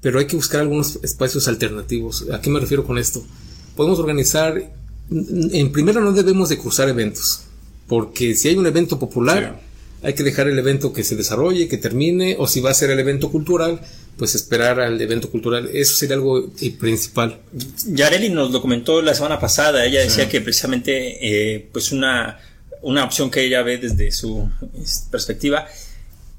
[0.02, 2.26] pero hay que buscar algunos espacios alternativos.
[2.32, 3.24] ¿A qué me refiero con esto?
[3.76, 4.72] Podemos organizar,
[5.10, 7.44] en primero no debemos de cruzar eventos,
[7.88, 9.60] porque si hay un evento popular,
[10.04, 12.92] hay que dejar el evento que se desarrolle, que termine, o si va a ser
[12.92, 13.82] el evento cultural,
[14.18, 15.70] pues esperar al evento cultural.
[15.74, 17.40] Eso sería algo principal.
[17.88, 19.86] Yareli nos lo comentó la semana pasada.
[19.86, 22.40] Ella decía que precisamente, eh, pues una,
[22.82, 24.50] una opción que ella ve desde su
[25.12, 25.68] perspectiva,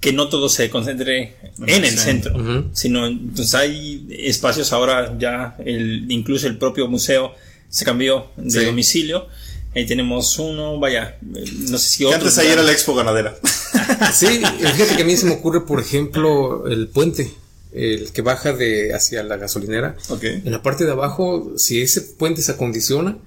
[0.01, 6.11] que no todo se concentre en el centro, sino entonces hay espacios ahora ya, el,
[6.11, 7.35] incluso el propio museo
[7.69, 9.27] se cambió de domicilio
[9.75, 12.17] Ahí tenemos uno, vaya, no sé si otro.
[12.17, 13.39] Antes ahí era la expo ganadera.
[14.13, 17.31] sí, fíjate que a mí se me ocurre, por ejemplo, el puente,
[17.73, 19.97] el que baja de hacia la gasolinera.
[20.09, 20.43] Okay.
[20.45, 23.19] En la parte de abajo, si ese puente se acondiciona,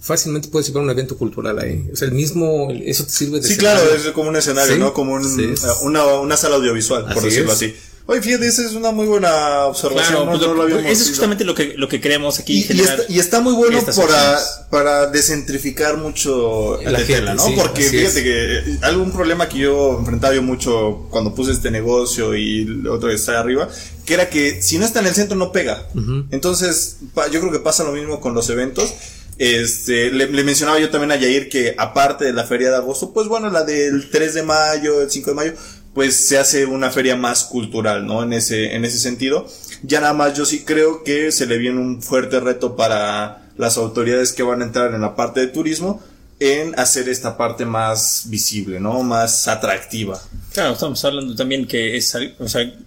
[0.00, 1.88] fácilmente puedes llevar un evento cultural ahí.
[1.92, 4.94] O sea, el mismo, eso te sirve de Sí, claro, es como un escenario, ¿no?
[4.94, 7.74] Como un, una, una, sala audiovisual, por decirlo así.
[8.06, 10.26] Oye, fíjate, esa es una muy buena observación.
[10.26, 12.66] Claro, no, pues eso es justamente lo que, lo que creemos aquí.
[12.68, 17.44] Y, y, está, muy bueno para, para descentrificar mucho la tela, ¿no?
[17.54, 22.62] Porque fíjate que algún problema que yo enfrentaba yo mucho cuando puse este negocio y
[22.62, 23.68] el otro que está arriba,
[24.04, 25.86] que era que si no está en el centro no pega.
[26.32, 26.96] Entonces,
[27.30, 28.92] yo creo que pasa lo mismo con los eventos.
[29.40, 33.14] Este, le, le, mencionaba yo también a Yair que aparte de la feria de agosto,
[33.14, 35.52] pues bueno, la del 3 de mayo, el 5 de mayo,
[35.94, 38.22] pues se hace una feria más cultural, ¿no?
[38.22, 39.46] En ese, en ese sentido.
[39.82, 43.78] Ya nada más yo sí creo que se le viene un fuerte reto para las
[43.78, 46.02] autoridades que van a entrar en la parte de turismo
[46.38, 49.02] en hacer esta parte más visible, ¿no?
[49.02, 50.20] Más atractiva.
[50.52, 52.14] Claro, estamos hablando también que es,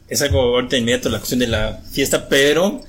[0.08, 2.84] es algo ahorita inmediato la cuestión de la fiesta, pero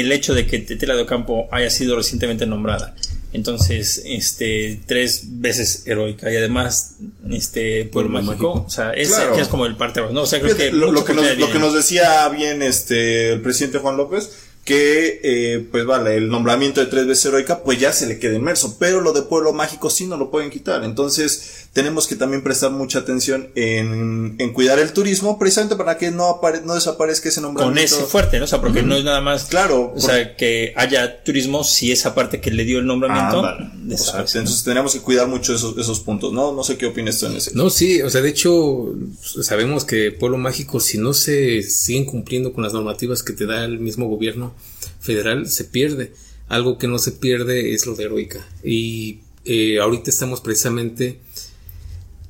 [0.00, 2.94] el hecho de que Tetela de Ocampo haya sido recientemente nombrada.
[3.34, 6.96] Entonces, este, tres veces heroica y además,
[7.30, 10.22] este, pueblo mágico, o sea, es, es como el parte, ¿no?
[10.22, 13.40] O sea, creo que lo, lo, que nos, lo que nos decía bien, este, el
[13.40, 14.30] presidente Juan López,
[14.64, 18.36] que eh, pues vale, el nombramiento de tres veces heroica pues ya se le queda
[18.36, 22.42] inmerso, pero lo de pueblo mágico sí no lo pueden quitar, entonces tenemos que también
[22.42, 27.28] prestar mucha atención en, en cuidar el turismo precisamente para que no, apare no desaparezca
[27.28, 27.74] ese nombramiento.
[27.74, 28.44] Con ese fuerte, ¿no?
[28.44, 32.14] O sea, porque no es nada más, claro, o sea, que haya turismo si esa
[32.14, 33.44] parte que le dio el nombramiento.
[33.44, 36.52] Ah, entonces tenemos que cuidar mucho esos, esos puntos, ¿no?
[36.52, 37.52] No sé qué opinas tú en ese.
[37.54, 42.52] No, sí, o sea, de hecho sabemos que pueblo mágico si no se siguen cumpliendo
[42.52, 44.54] con las normativas que te da el mismo gobierno
[45.00, 46.12] federal se pierde.
[46.48, 48.46] Algo que no se pierde es lo de heroica.
[48.62, 51.20] Y eh, ahorita estamos precisamente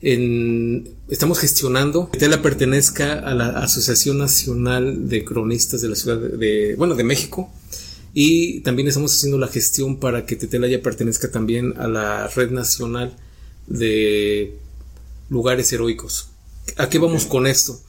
[0.01, 6.19] en, estamos gestionando que Tetela pertenezca a la Asociación Nacional de Cronistas de la Ciudad
[6.19, 7.51] de, bueno, de México.
[8.15, 12.51] Y también estamos haciendo la gestión para que Tetela ya pertenezca también a la Red
[12.51, 13.17] Nacional
[13.67, 14.57] de
[15.31, 16.29] Lugares Heroicos.
[16.77, 17.81] ¿A qué vamos con esto?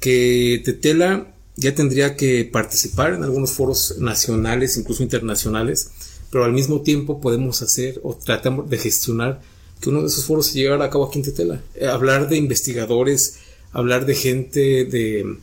[0.00, 5.90] Que Tetela ya tendría que participar en algunos foros nacionales, incluso internacionales,
[6.30, 9.40] pero al mismo tiempo podemos hacer o tratamos de gestionar
[9.80, 11.62] que uno de esos foros se llegara a cabo aquí en Tetela.
[11.74, 13.36] Eh, hablar de investigadores,
[13.72, 15.36] hablar de gente de,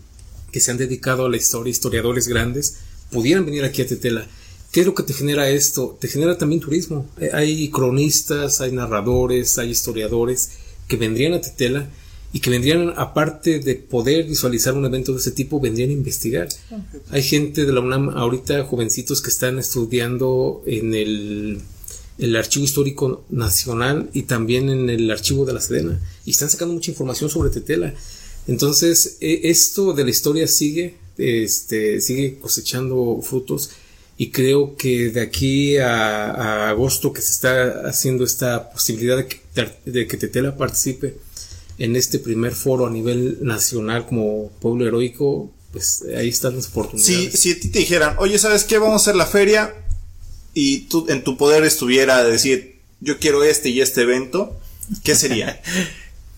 [0.52, 2.78] que se han dedicado a la historia, historiadores grandes,
[3.12, 4.28] pudieran venir aquí a Tetela.
[4.72, 5.98] ¿Qué es lo que te genera esto?
[6.00, 7.10] Te genera también turismo.
[7.20, 10.52] Eh, hay cronistas, hay narradores, hay historiadores
[10.88, 11.90] que vendrían a Tetela
[12.34, 16.50] y que vendrían, aparte de poder visualizar un evento de ese tipo, vendrían a investigar.
[17.10, 21.62] Hay gente de la UNAM ahorita, jovencitos que están estudiando en el,
[22.18, 26.74] el Archivo Histórico Nacional y también en el Archivo de la Sedena y están sacando
[26.74, 27.94] mucha información sobre Tetela.
[28.48, 33.72] Entonces, e, esto de la historia sigue, este, sigue cosechando frutos
[34.18, 39.42] y creo que de aquí a, agosto que se está haciendo esta posibilidad de que,
[39.86, 41.16] de que Tetela participe
[41.78, 47.32] en este primer foro a nivel nacional como pueblo heroico, pues ahí están las oportunidades.
[47.34, 48.80] Si, si a ti te dijeran, oye, ¿sabes qué?
[48.80, 49.76] Vamos a hacer la feria
[50.56, 54.60] y tú, en tu poder estuviera decir, yo quiero este y este evento,
[55.04, 55.62] ¿qué sería?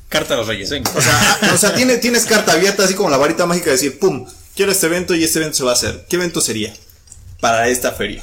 [0.10, 0.92] carta a los reyes, venga.
[0.94, 3.98] O sea, o sea tienes, tienes carta abierta, así como la varita mágica de decir,
[4.00, 4.26] pum,
[4.60, 6.06] quiero este evento y este evento se va a hacer.
[6.10, 6.74] ¿Qué evento sería
[7.40, 8.22] para esta feria?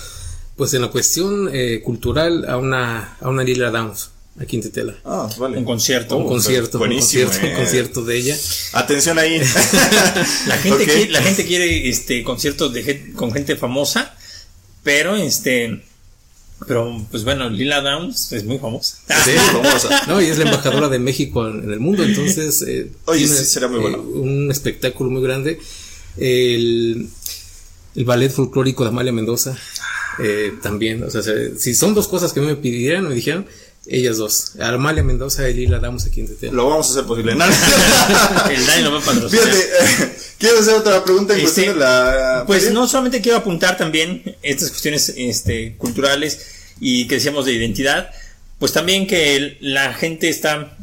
[0.54, 4.94] Pues en la cuestión eh, cultural, a una, a una Lila Downs aquí en Tetela.
[5.06, 5.56] Ah, vale.
[5.56, 6.14] Un concierto.
[6.18, 6.76] un concierto.
[6.76, 7.30] Buenísimo.
[7.42, 8.36] Un concierto, de ella.
[8.74, 9.38] Atención ahí.
[10.46, 14.14] la, gente quiere, la gente quiere este conciertos de, con gente famosa,
[14.82, 15.84] pero este.
[16.68, 18.98] Pero, pues bueno, Lila Downs es muy famosa.
[19.24, 20.02] Sí, famosa.
[20.06, 22.62] No, y es la embajadora de México en, el mundo, entonces.
[22.68, 23.96] Eh, Oye, sí, será muy bueno.
[23.96, 25.58] Eh, un espectáculo muy grande.
[26.18, 27.08] El,
[27.94, 29.56] el ballet folclórico de Amalia Mendoza.
[30.18, 31.22] Eh, también, o sea,
[31.58, 33.46] si son dos cosas que me pidieran, me dijeron,
[33.86, 34.52] Ellas dos.
[34.58, 36.52] Amalia Mendoza y Lila Damos aquí en Tetela.
[36.54, 37.34] Lo vamos a hacer posible.
[37.34, 37.44] No,
[38.50, 39.46] El Dani lo va a patrocinar.
[39.46, 39.58] Fíjate,
[40.04, 42.44] eh, quiero hacer otra pregunta en Este, cuestión de la.
[42.46, 46.40] Pues no solamente quiero apuntar también estas cuestiones este, culturales
[46.80, 48.10] y que decíamos de identidad,
[48.58, 50.76] pues también que el- la gente está,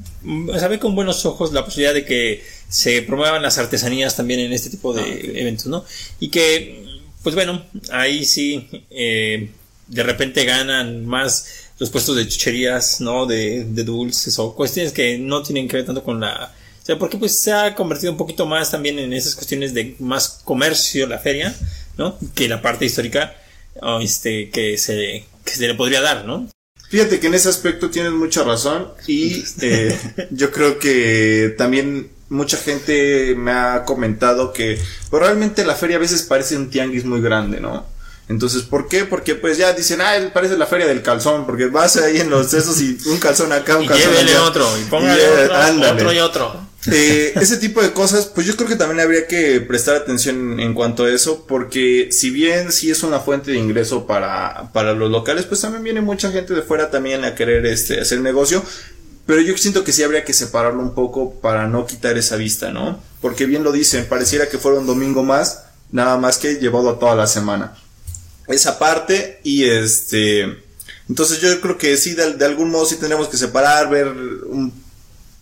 [0.58, 4.54] sea, ve con buenos ojos la posibilidad de que se promuevan las artesanías también en
[4.54, 5.86] este tipo de eventos, ¿no?
[6.20, 6.86] Y que,
[7.22, 9.50] pues bueno, ahí sí, eh,
[9.88, 13.26] de repente ganan más los puestos de chucherías, ¿no?
[13.26, 16.54] De, de dulces o cuestiones que no tienen que ver tanto con la...
[16.82, 19.96] O sea, porque pues se ha convertido un poquito más también en esas cuestiones de
[20.00, 21.56] más comercio la feria,
[21.98, 22.18] ¿no?
[22.36, 23.36] Que la parte histórica,
[24.02, 26.50] este, que se, que se le podría dar, ¿no?
[26.94, 32.56] Fíjate que en ese aspecto tienes mucha razón y eh, yo creo que también mucha
[32.56, 34.80] gente me ha comentado que
[35.10, 37.84] pues, realmente la feria a veces parece un tianguis muy grande, ¿no?
[38.30, 39.06] Entonces, ¿por qué?
[39.06, 42.54] Porque pues ya dicen, ah, parece la feria del calzón, porque vas ahí en los
[42.54, 44.44] esos y un calzón acá, un Y calzón llévele allá.
[44.44, 45.92] otro, y póngale Y, eh, otro, ándale.
[45.94, 46.68] otro y otro.
[46.92, 50.74] Eh, ese tipo de cosas, pues yo creo que también habría que prestar atención en
[50.74, 55.10] cuanto a eso, porque si bien sí es una fuente de ingreso para, para los
[55.10, 58.64] locales, pues también viene mucha gente de fuera también a querer este, hacer negocio.
[59.26, 62.72] Pero yo siento que sí habría que separarlo un poco para no quitar esa vista,
[62.72, 63.02] ¿no?
[63.22, 67.00] Porque bien lo dicen, pareciera que fuera un domingo más, nada más que llevado a
[67.00, 67.78] toda la semana.
[68.48, 70.62] Esa parte y este...
[71.08, 74.83] Entonces yo creo que sí, de, algún modo sí tendremos que separar, ver un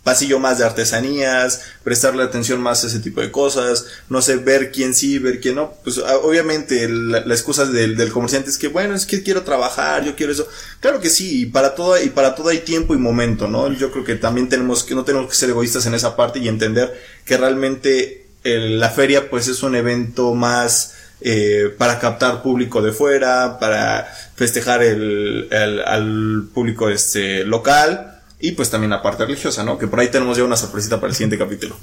[0.03, 4.71] pasillo más de artesanías, prestarle atención más a ese tipo de cosas, no sé, ver
[4.71, 8.57] quién sí, ver quién no, pues ah, obviamente la, la excusa del, del comerciante es
[8.57, 10.47] que bueno, es que quiero trabajar, yo quiero eso,
[10.79, 13.71] claro que sí, y para todo, y para todo hay tiempo y momento, ¿no?
[13.73, 16.47] Yo creo que también tenemos que, no tenemos que ser egoístas en esa parte y
[16.47, 22.81] entender que realmente el- la feria pues es un evento más eh, para captar público
[22.81, 29.25] de fuera, para festejar el, el- al público este local y pues también la parte
[29.25, 29.77] religiosa, ¿no?
[29.77, 31.77] Que por ahí tenemos ya una sorpresita para el siguiente capítulo.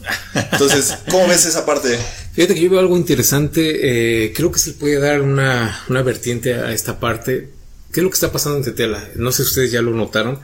[0.53, 1.99] Entonces, ¿cómo ves esa parte?
[2.33, 4.25] Fíjate que yo veo algo interesante.
[4.25, 7.51] eh, creo que se puede dar una, una vertiente a esta parte.
[7.93, 9.09] ¿Qué es lo que está pasando en Tetela?
[9.15, 10.41] No sé si ustedes ya lo notaron,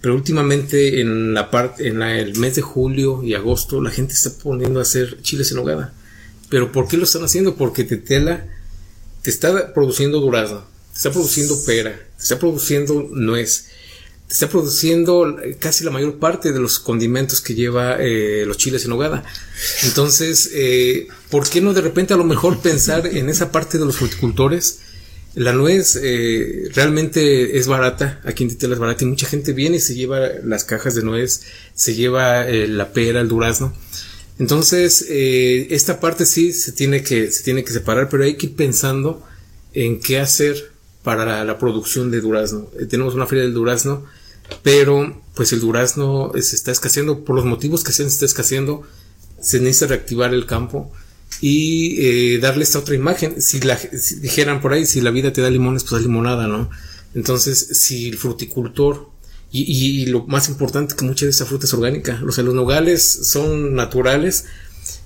[0.00, 4.30] pero últimamente en la parte, en el mes de julio y agosto, la gente está
[4.42, 5.92] poniendo a hacer chiles en hogada.
[6.48, 7.56] Pero ¿por qué lo están haciendo?
[7.56, 8.46] Porque Tetela
[9.22, 13.68] te está produciendo durazno, te está produciendo pera, te está produciendo nuez,
[14.32, 18.92] está produciendo casi la mayor parte de los condimentos que lleva eh, los chiles en
[18.92, 19.24] hogada.
[19.84, 23.84] Entonces, eh, ¿por qué no de repente a lo mejor pensar en esa parte de
[23.84, 24.80] los fruticultores?
[25.34, 29.76] La nuez eh, realmente es barata, aquí en Titela es barata y mucha gente viene
[29.76, 31.42] y se lleva las cajas de nuez,
[31.74, 33.74] se lleva eh, la pera, el durazno.
[34.38, 38.46] Entonces, eh, esta parte sí se tiene que, se tiene que separar, pero hay que
[38.46, 39.22] ir pensando
[39.74, 42.70] en qué hacer para la, la producción de durazno.
[42.90, 44.04] Tenemos una feria del durazno,
[44.62, 48.82] pero pues el durazno eh, se está escaseando por los motivos que se está escaseando.
[49.40, 50.92] Se necesita reactivar el campo
[51.40, 53.40] y eh, darle esta otra imagen.
[53.40, 53.78] Si, la,
[54.20, 56.70] dijeran por ahí, si la vida te da limones, pues da limonada, ¿no?
[57.14, 59.10] Entonces, si el fruticultor
[59.50, 62.22] y, y, lo más importante que mucha de esta fruta es orgánica.
[62.26, 64.46] O sea, los nogales son naturales.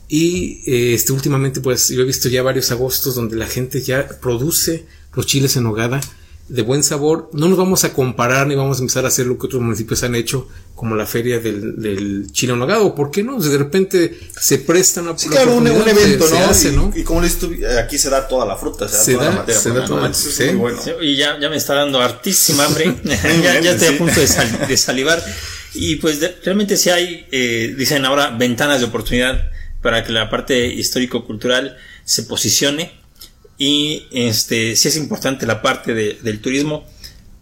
[0.08, 4.06] Y eh, este últimamente, pues yo he visto ya varios agostos donde la gente ya
[4.20, 6.00] produce los chiles en nogada
[6.48, 7.28] de buen sabor.
[7.32, 10.02] No nos vamos a comparar ni vamos a empezar a hacer lo que otros municipios
[10.04, 12.94] han hecho, como la feria del, del chile nogado.
[12.94, 13.40] ¿Por qué no?
[13.40, 16.44] De repente se prestan a Sí, claro, un, un evento, se ¿no?
[16.46, 16.92] hace, y, ¿no?
[16.94, 19.60] y como aquí se da toda la fruta, se da Se toda da- la materia
[19.60, 20.28] se da prima, toda- sí.
[20.44, 20.80] es muy bueno.
[20.82, 22.94] Sí, Y ya, ya me está dando hartísima hambre.
[23.04, 25.22] ya, ya estoy a punto de, sal- de salivar.
[25.74, 29.50] Y pues de- realmente sí hay, eh, dicen ahora, ventanas de oportunidad
[29.82, 32.92] para que la parte histórico-cultural se posicione.
[33.58, 36.84] Y este sí es importante la parte de- del turismo.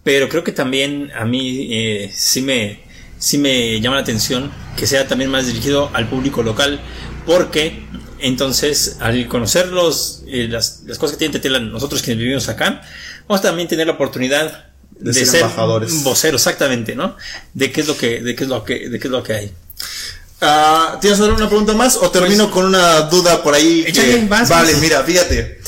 [0.04, 2.82] Pero creo que también a mí eh, sí me
[3.18, 6.80] sí me llama la atención que sea también más dirigido al público local.
[7.26, 7.82] Porque
[8.20, 12.82] entonces al conocer los, eh, las, las cosas que tiene Tetela, nosotros quienes vivimos acá,
[13.26, 16.02] vamos a también tener la oportunidad De de, ser ser embajadores.
[16.04, 17.16] voceros, exactamente, ¿no?
[17.54, 19.32] De qué es lo que, de qué es lo que, de qué es lo que
[19.32, 19.52] hay.
[20.40, 23.84] Ah, ¿Tienes ahora una pregunta más o termino con una duda por ahí?
[24.02, 24.10] que-
[24.50, 25.60] vale, mira, fíjate.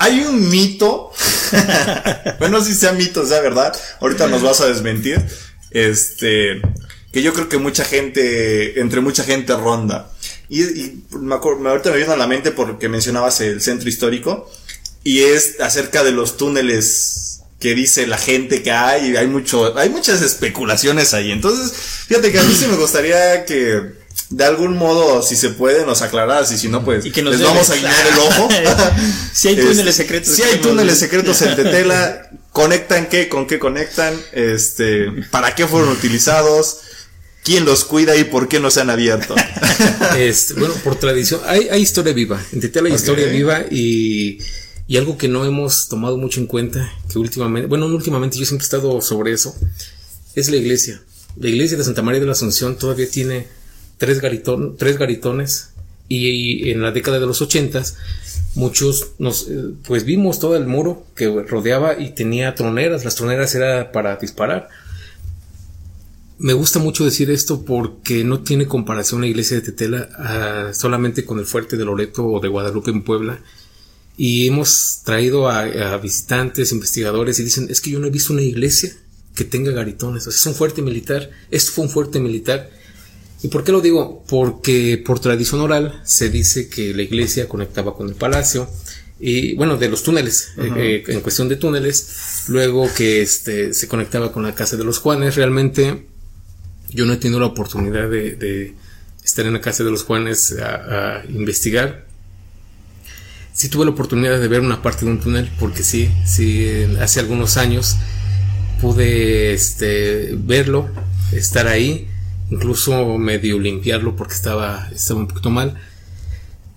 [0.00, 1.12] Hay un mito.
[2.38, 3.78] bueno, si sea mito, sea verdad.
[4.00, 5.22] Ahorita nos vas a desmentir.
[5.70, 6.62] Este.
[7.12, 10.10] Que yo creo que mucha gente, entre mucha gente ronda.
[10.48, 14.50] Y, me acuerdo, ahorita me vino a la mente porque mencionabas el centro histórico.
[15.04, 19.14] Y es acerca de los túneles que dice la gente que hay.
[19.18, 21.30] Hay mucho, hay muchas especulaciones ahí.
[21.30, 21.76] Entonces,
[22.06, 23.99] fíjate que a mí sí me gustaría que
[24.30, 26.52] de algún modo, si se puede, nos aclararas.
[26.52, 28.48] Y si no, pues Y que nos les vamos a guiñar el ojo.
[29.32, 32.30] Si hay túneles Este, secretos, Si hay túneles secretos en Tetela.
[32.52, 33.28] ¿Conectan qué?
[33.28, 34.14] ¿Con qué conectan?
[34.32, 36.78] Este, ¿para qué fueron utilizados?
[37.44, 39.34] ¿Quién los cuida y por qué no se han abierto?
[40.18, 42.40] Este, bueno, por tradición, hay, hay historia viva.
[42.52, 44.38] En Tetela hay historia viva y,
[44.88, 48.44] y algo que no hemos tomado mucho en cuenta, que últimamente, bueno, no últimamente, yo
[48.44, 49.54] siempre he estado sobre eso,
[50.34, 51.00] es la iglesia.
[51.36, 53.46] La iglesia de Santa María de la Asunción todavía tiene
[54.00, 55.74] tres, garitón, tres garitones
[56.08, 57.98] y, en la década de los ochentas
[58.54, 63.54] muchos nos eh, pues vimos todo el muro que rodeaba y tenía troneras, las troneras
[63.54, 64.68] era para disparar.
[66.38, 71.26] Me gusta mucho decir esto porque no tiene comparación la iglesia de Tetela ah, solamente
[71.26, 73.38] con el fuerte de Loreto o de Guadalupe en Puebla.
[74.16, 78.42] Y hemos traído a, visitantes, investigadores y dicen, es que yo no he visto una
[78.42, 78.96] iglesia
[79.34, 80.26] que tenga garitones.
[80.26, 81.30] Es un fuerte militar.
[81.50, 82.70] Esto fue un fuerte militar.
[83.42, 84.24] ¿Y por qué lo digo?
[84.28, 88.68] Porque por tradición oral se dice que la iglesia conectaba con el palacio
[89.20, 93.86] y bueno, de los túneles, eh, eh, en cuestión de túneles, luego que este, se
[93.86, 96.06] conectaba con la casa de los Juanes, realmente
[96.88, 98.74] yo no he tenido la oportunidad de,
[99.22, 102.06] estar en la casa de los Juanes a, a, investigar.
[103.52, 106.66] Sí tuve la oportunidad de ver una parte de un túnel, porque sí, sí,
[106.98, 107.96] hace algunos años
[108.80, 110.88] pude este, verlo,
[111.32, 112.08] estar ahí,
[112.50, 115.80] incluso medio limpiarlo porque estaba, estaba un poquito mal.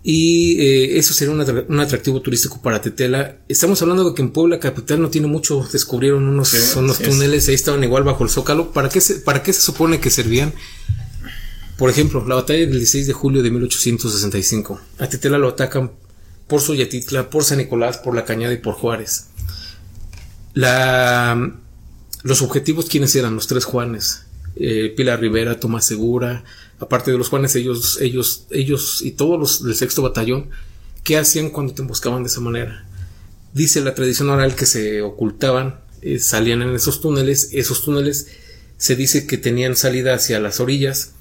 [0.06, 3.38] Y eh, eso sería un, atractivo turístico para Tetela.
[3.48, 5.66] Estamos hablando de que en Puebla capital no tiene mucho.
[5.72, 6.52] Descubrieron unos,
[7.02, 8.74] túneles, ahí estaban igual bajo el zócalo.
[8.74, 10.54] ¿Para qué, se, ¿Para qué se supone que servían?
[11.78, 14.80] Por ejemplo, la batalla del 16 de julio de 1865.
[15.00, 15.92] A Tetela lo atacan
[16.48, 19.28] por Soyatitla, por San Nicolás, por La Cañada y por Juárez.
[20.54, 21.56] La,
[22.24, 23.36] los objetivos, ¿quiénes eran?
[23.36, 24.26] Los tres Juanes.
[24.56, 26.44] Eh, Pilar Rivera, Tomás Segura,
[26.80, 30.50] aparte de los Juanes, ellos, ellos, ellos y todos los del sexto batallón,
[31.04, 32.86] ¿qué hacían cuando te emboscaban de esa manera?
[33.54, 38.28] Dice la tradición oral que se ocultaban, eh, salían en esos túneles, esos túneles
[38.78, 41.14] se dice que tenían salida hacia las orillas,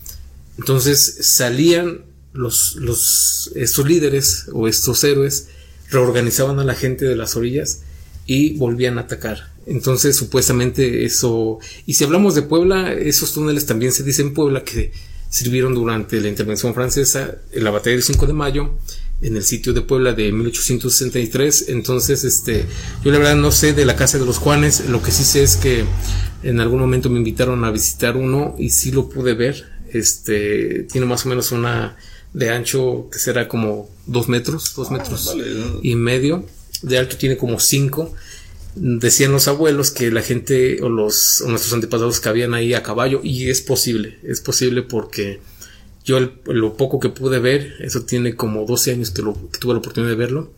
[0.59, 5.49] entonces salían los, los, estos líderes o estos héroes,
[5.91, 7.83] reorganizaban a la gente de las orillas
[8.27, 9.52] y volvían a atacar.
[9.67, 11.59] Entonces, supuestamente eso.
[11.87, 14.93] Y si hablamos de Puebla, esos túneles también se dice en Puebla que
[15.29, 18.71] sirvieron durante la intervención francesa en la batalla del 5 de mayo
[19.23, 21.67] en el sitio de Puebla de 1863.
[21.69, 22.67] Entonces, este,
[23.05, 24.89] yo la verdad no sé de la casa de los Juanes.
[24.89, 25.85] Lo que sí sé es que
[26.43, 29.65] en algún momento me invitaron a visitar uno y sí lo pude ver.
[29.91, 31.97] Este, tiene más o menos una
[32.33, 35.35] de ancho que será como dos metros, dos ah, metros
[35.83, 36.45] y medio.
[36.83, 38.13] De alto tiene como cinco
[38.75, 43.51] decían los abuelos que la gente o los nuestros antepasados cabían ahí a caballo y
[43.51, 45.41] es posible, es posible porque
[46.05, 50.11] yo lo poco que pude ver, eso tiene como 12 años que, tuve la oportunidad
[50.11, 50.51] de verlo.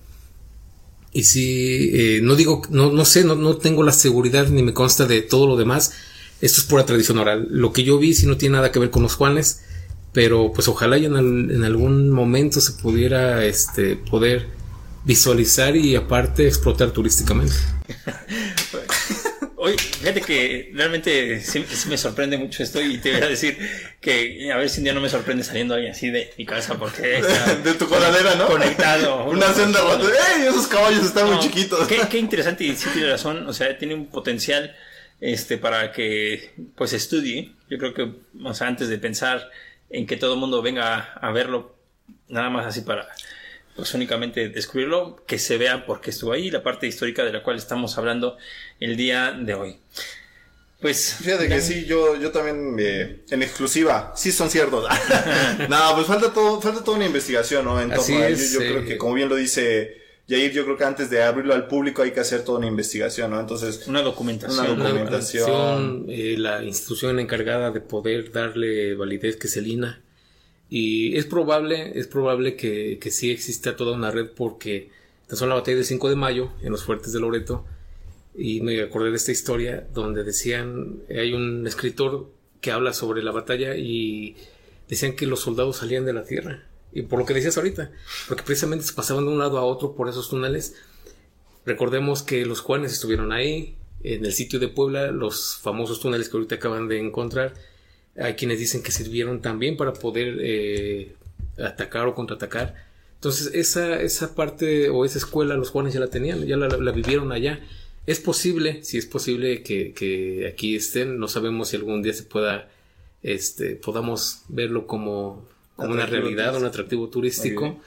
[1.12, 4.72] Y sí, eh, no digo, no, no sé, no, no tengo la seguridad ni me
[4.72, 5.92] consta de todo lo demás.
[6.40, 7.46] Esto es pura tradición oral.
[7.50, 9.60] Lo que yo vi sí no tiene nada que ver con los Juanes,
[10.12, 14.48] pero pues ojalá y en, en algún momento se pudiera este, poder
[15.04, 17.54] visualizar y aparte explotar turísticamente.
[19.56, 23.56] Oye, fíjate que realmente sí, me sorprende mucho esto y te voy a decir
[23.98, 26.74] que a ver si un día no me sorprende saliendo ahí así de mi casa
[26.74, 27.22] porque
[27.64, 28.46] de tu coladera, ¿no?
[28.46, 29.24] Conectado.
[29.28, 29.80] Una senda
[30.36, 30.46] ¡Ey!
[30.48, 31.88] Esos caballos están muy chiquitos.
[31.88, 33.46] Qué, qué, interesante y sí tiene razón.
[33.46, 34.76] O sea, tiene un potencial
[35.20, 37.52] este para que pues estudie.
[37.70, 39.50] Yo creo que, o sea, antes de pensar
[39.88, 41.74] en que todo el mundo venga a verlo,
[42.28, 43.08] nada más así para
[43.76, 47.56] pues únicamente descubrirlo, que se vea porque estuvo ahí, la parte histórica de la cual
[47.56, 48.36] estamos hablando
[48.80, 49.78] el día de hoy.
[50.80, 51.16] Pues.
[51.22, 54.86] Fíjate que sí, yo, yo también, eh, en exclusiva, sí son ciertos.
[55.68, 57.80] no, pues falta todo, falta toda una investigación, ¿no?
[57.80, 61.54] Entonces, yo, creo que, como bien lo dice Jair, yo creo que antes de abrirlo
[61.54, 63.40] al público hay que hacer toda una investigación, ¿no?
[63.40, 63.86] Entonces.
[63.86, 64.72] Una documentación.
[64.72, 66.06] Una documentación.
[66.08, 70.03] Eh, la institución encargada de poder darle validez, que es el INA,
[70.68, 74.90] y es probable, es probable que, que sí exista toda una red porque
[75.26, 77.64] tan solo la batalla del 5 de mayo en los fuertes de Loreto
[78.34, 83.30] y me acordé de esta historia donde decían, hay un escritor que habla sobre la
[83.30, 84.36] batalla y
[84.88, 86.66] decían que los soldados salían de la tierra.
[86.92, 87.92] Y por lo que decías ahorita,
[88.28, 90.74] porque precisamente se pasaban de un lado a otro por esos túneles.
[91.64, 96.36] Recordemos que los Juanes estuvieron ahí, en el sitio de Puebla, los famosos túneles que
[96.36, 97.54] ahorita acaban de encontrar
[98.16, 101.14] hay quienes dicen que sirvieron también para poder eh,
[101.58, 102.74] atacar o contraatacar.
[103.14, 107.32] Entonces, esa, esa parte o esa escuela los Juanes ya la tenían, ya la, vivieron
[107.32, 107.60] allá.
[108.06, 112.68] Es posible, si es posible que, aquí estén, no sabemos si algún día se pueda,
[113.22, 117.80] este, podamos verlo como, como una realidad, un atractivo turístico.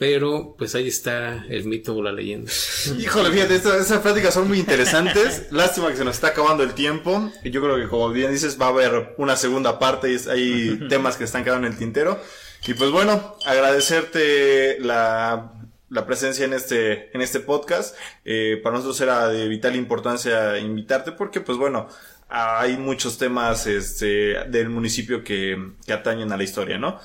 [0.00, 2.50] Pero pues ahí está el mito o la leyenda.
[2.98, 5.48] Híjole, fíjate, estas, estas pláticas son muy interesantes.
[5.50, 7.30] Lástima que se nos está acabando el tiempo.
[7.44, 10.80] Y yo creo que como bien dices, va a haber una segunda parte y hay
[10.88, 12.18] temas que están quedando en el tintero.
[12.66, 15.52] Y pues bueno, agradecerte la,
[15.90, 17.94] la presencia en este, en este podcast.
[18.24, 21.88] Eh, para nosotros era de vital importancia invitarte porque pues bueno,
[22.30, 26.98] hay muchos temas este, del municipio que, que atañen a la historia, ¿no?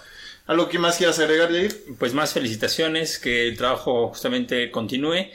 [0.47, 1.75] ¿Algo que más quieras agregar, Jair?
[1.97, 5.29] Pues más felicitaciones, que el trabajo justamente continúe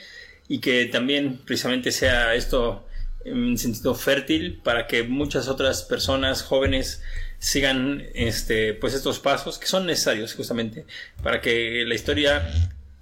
[0.47, 2.87] y que también precisamente sea esto
[3.25, 7.03] en sentido fértil para que muchas otras personas jóvenes
[7.39, 10.85] sigan este pues estos pasos que son necesarios justamente
[11.23, 12.51] para que la historia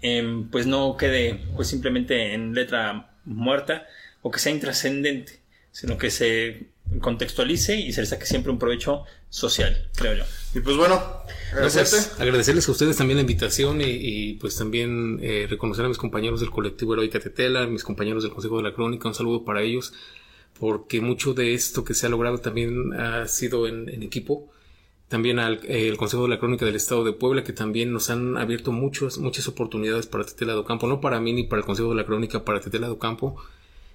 [0.01, 3.87] em, pues no quede pues simplemente en letra muerta
[4.21, 5.39] o que sea intrascendente
[5.71, 6.67] sino que se
[7.01, 10.23] contextualice y se le saque siempre un provecho social creo yo
[10.55, 10.95] Y pues bueno,
[11.53, 15.87] No, pues, agradecerles a ustedes también la invitación y, y, pues también eh, reconocer a
[15.87, 19.45] mis compañeros del colectivo Heroica Tetela, mis compañeros del Consejo de la Crónica, un saludo
[19.45, 19.93] para ellos,
[20.59, 24.51] porque mucho de esto que se ha logrado también ha sido en, en equipo.
[25.07, 28.09] También al eh, el Consejo de la Crónica del Estado de Puebla, que también nos
[28.11, 31.65] han abierto muchas, muchas oportunidades para Tetela do Campo, no para mí ni para el
[31.65, 33.35] Consejo de la Crónica, para Tetela do Campo.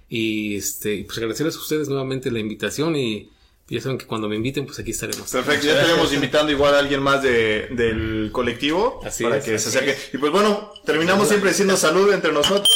[0.09, 3.31] Y este, pues agradecerles a ustedes nuevamente la invitación y
[3.67, 5.31] ya saben que cuando me inviten, pues aquí estaremos.
[5.31, 9.59] Perfecto, ya tenemos invitando igual a alguien más de, del colectivo Así para es, que
[9.59, 9.97] se acerque.
[10.13, 12.69] Y pues bueno, terminamos siempre diciendo salud entre nosotros.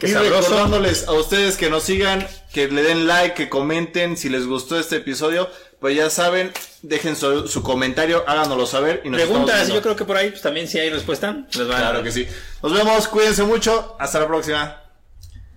[0.00, 0.40] Qué y sabroso.
[0.40, 4.78] recordándoles a ustedes que nos sigan, que le den like, que comenten si les gustó
[4.78, 5.48] este episodio.
[5.78, 6.50] Pues ya saben,
[6.82, 9.02] dejen su, su comentario, háganoslo saber.
[9.04, 11.76] Y nos Preguntas, yo creo que por ahí pues, también si hay respuesta, les van
[11.76, 12.26] a Claro que sí.
[12.60, 14.83] Nos vemos, cuídense mucho, hasta la próxima.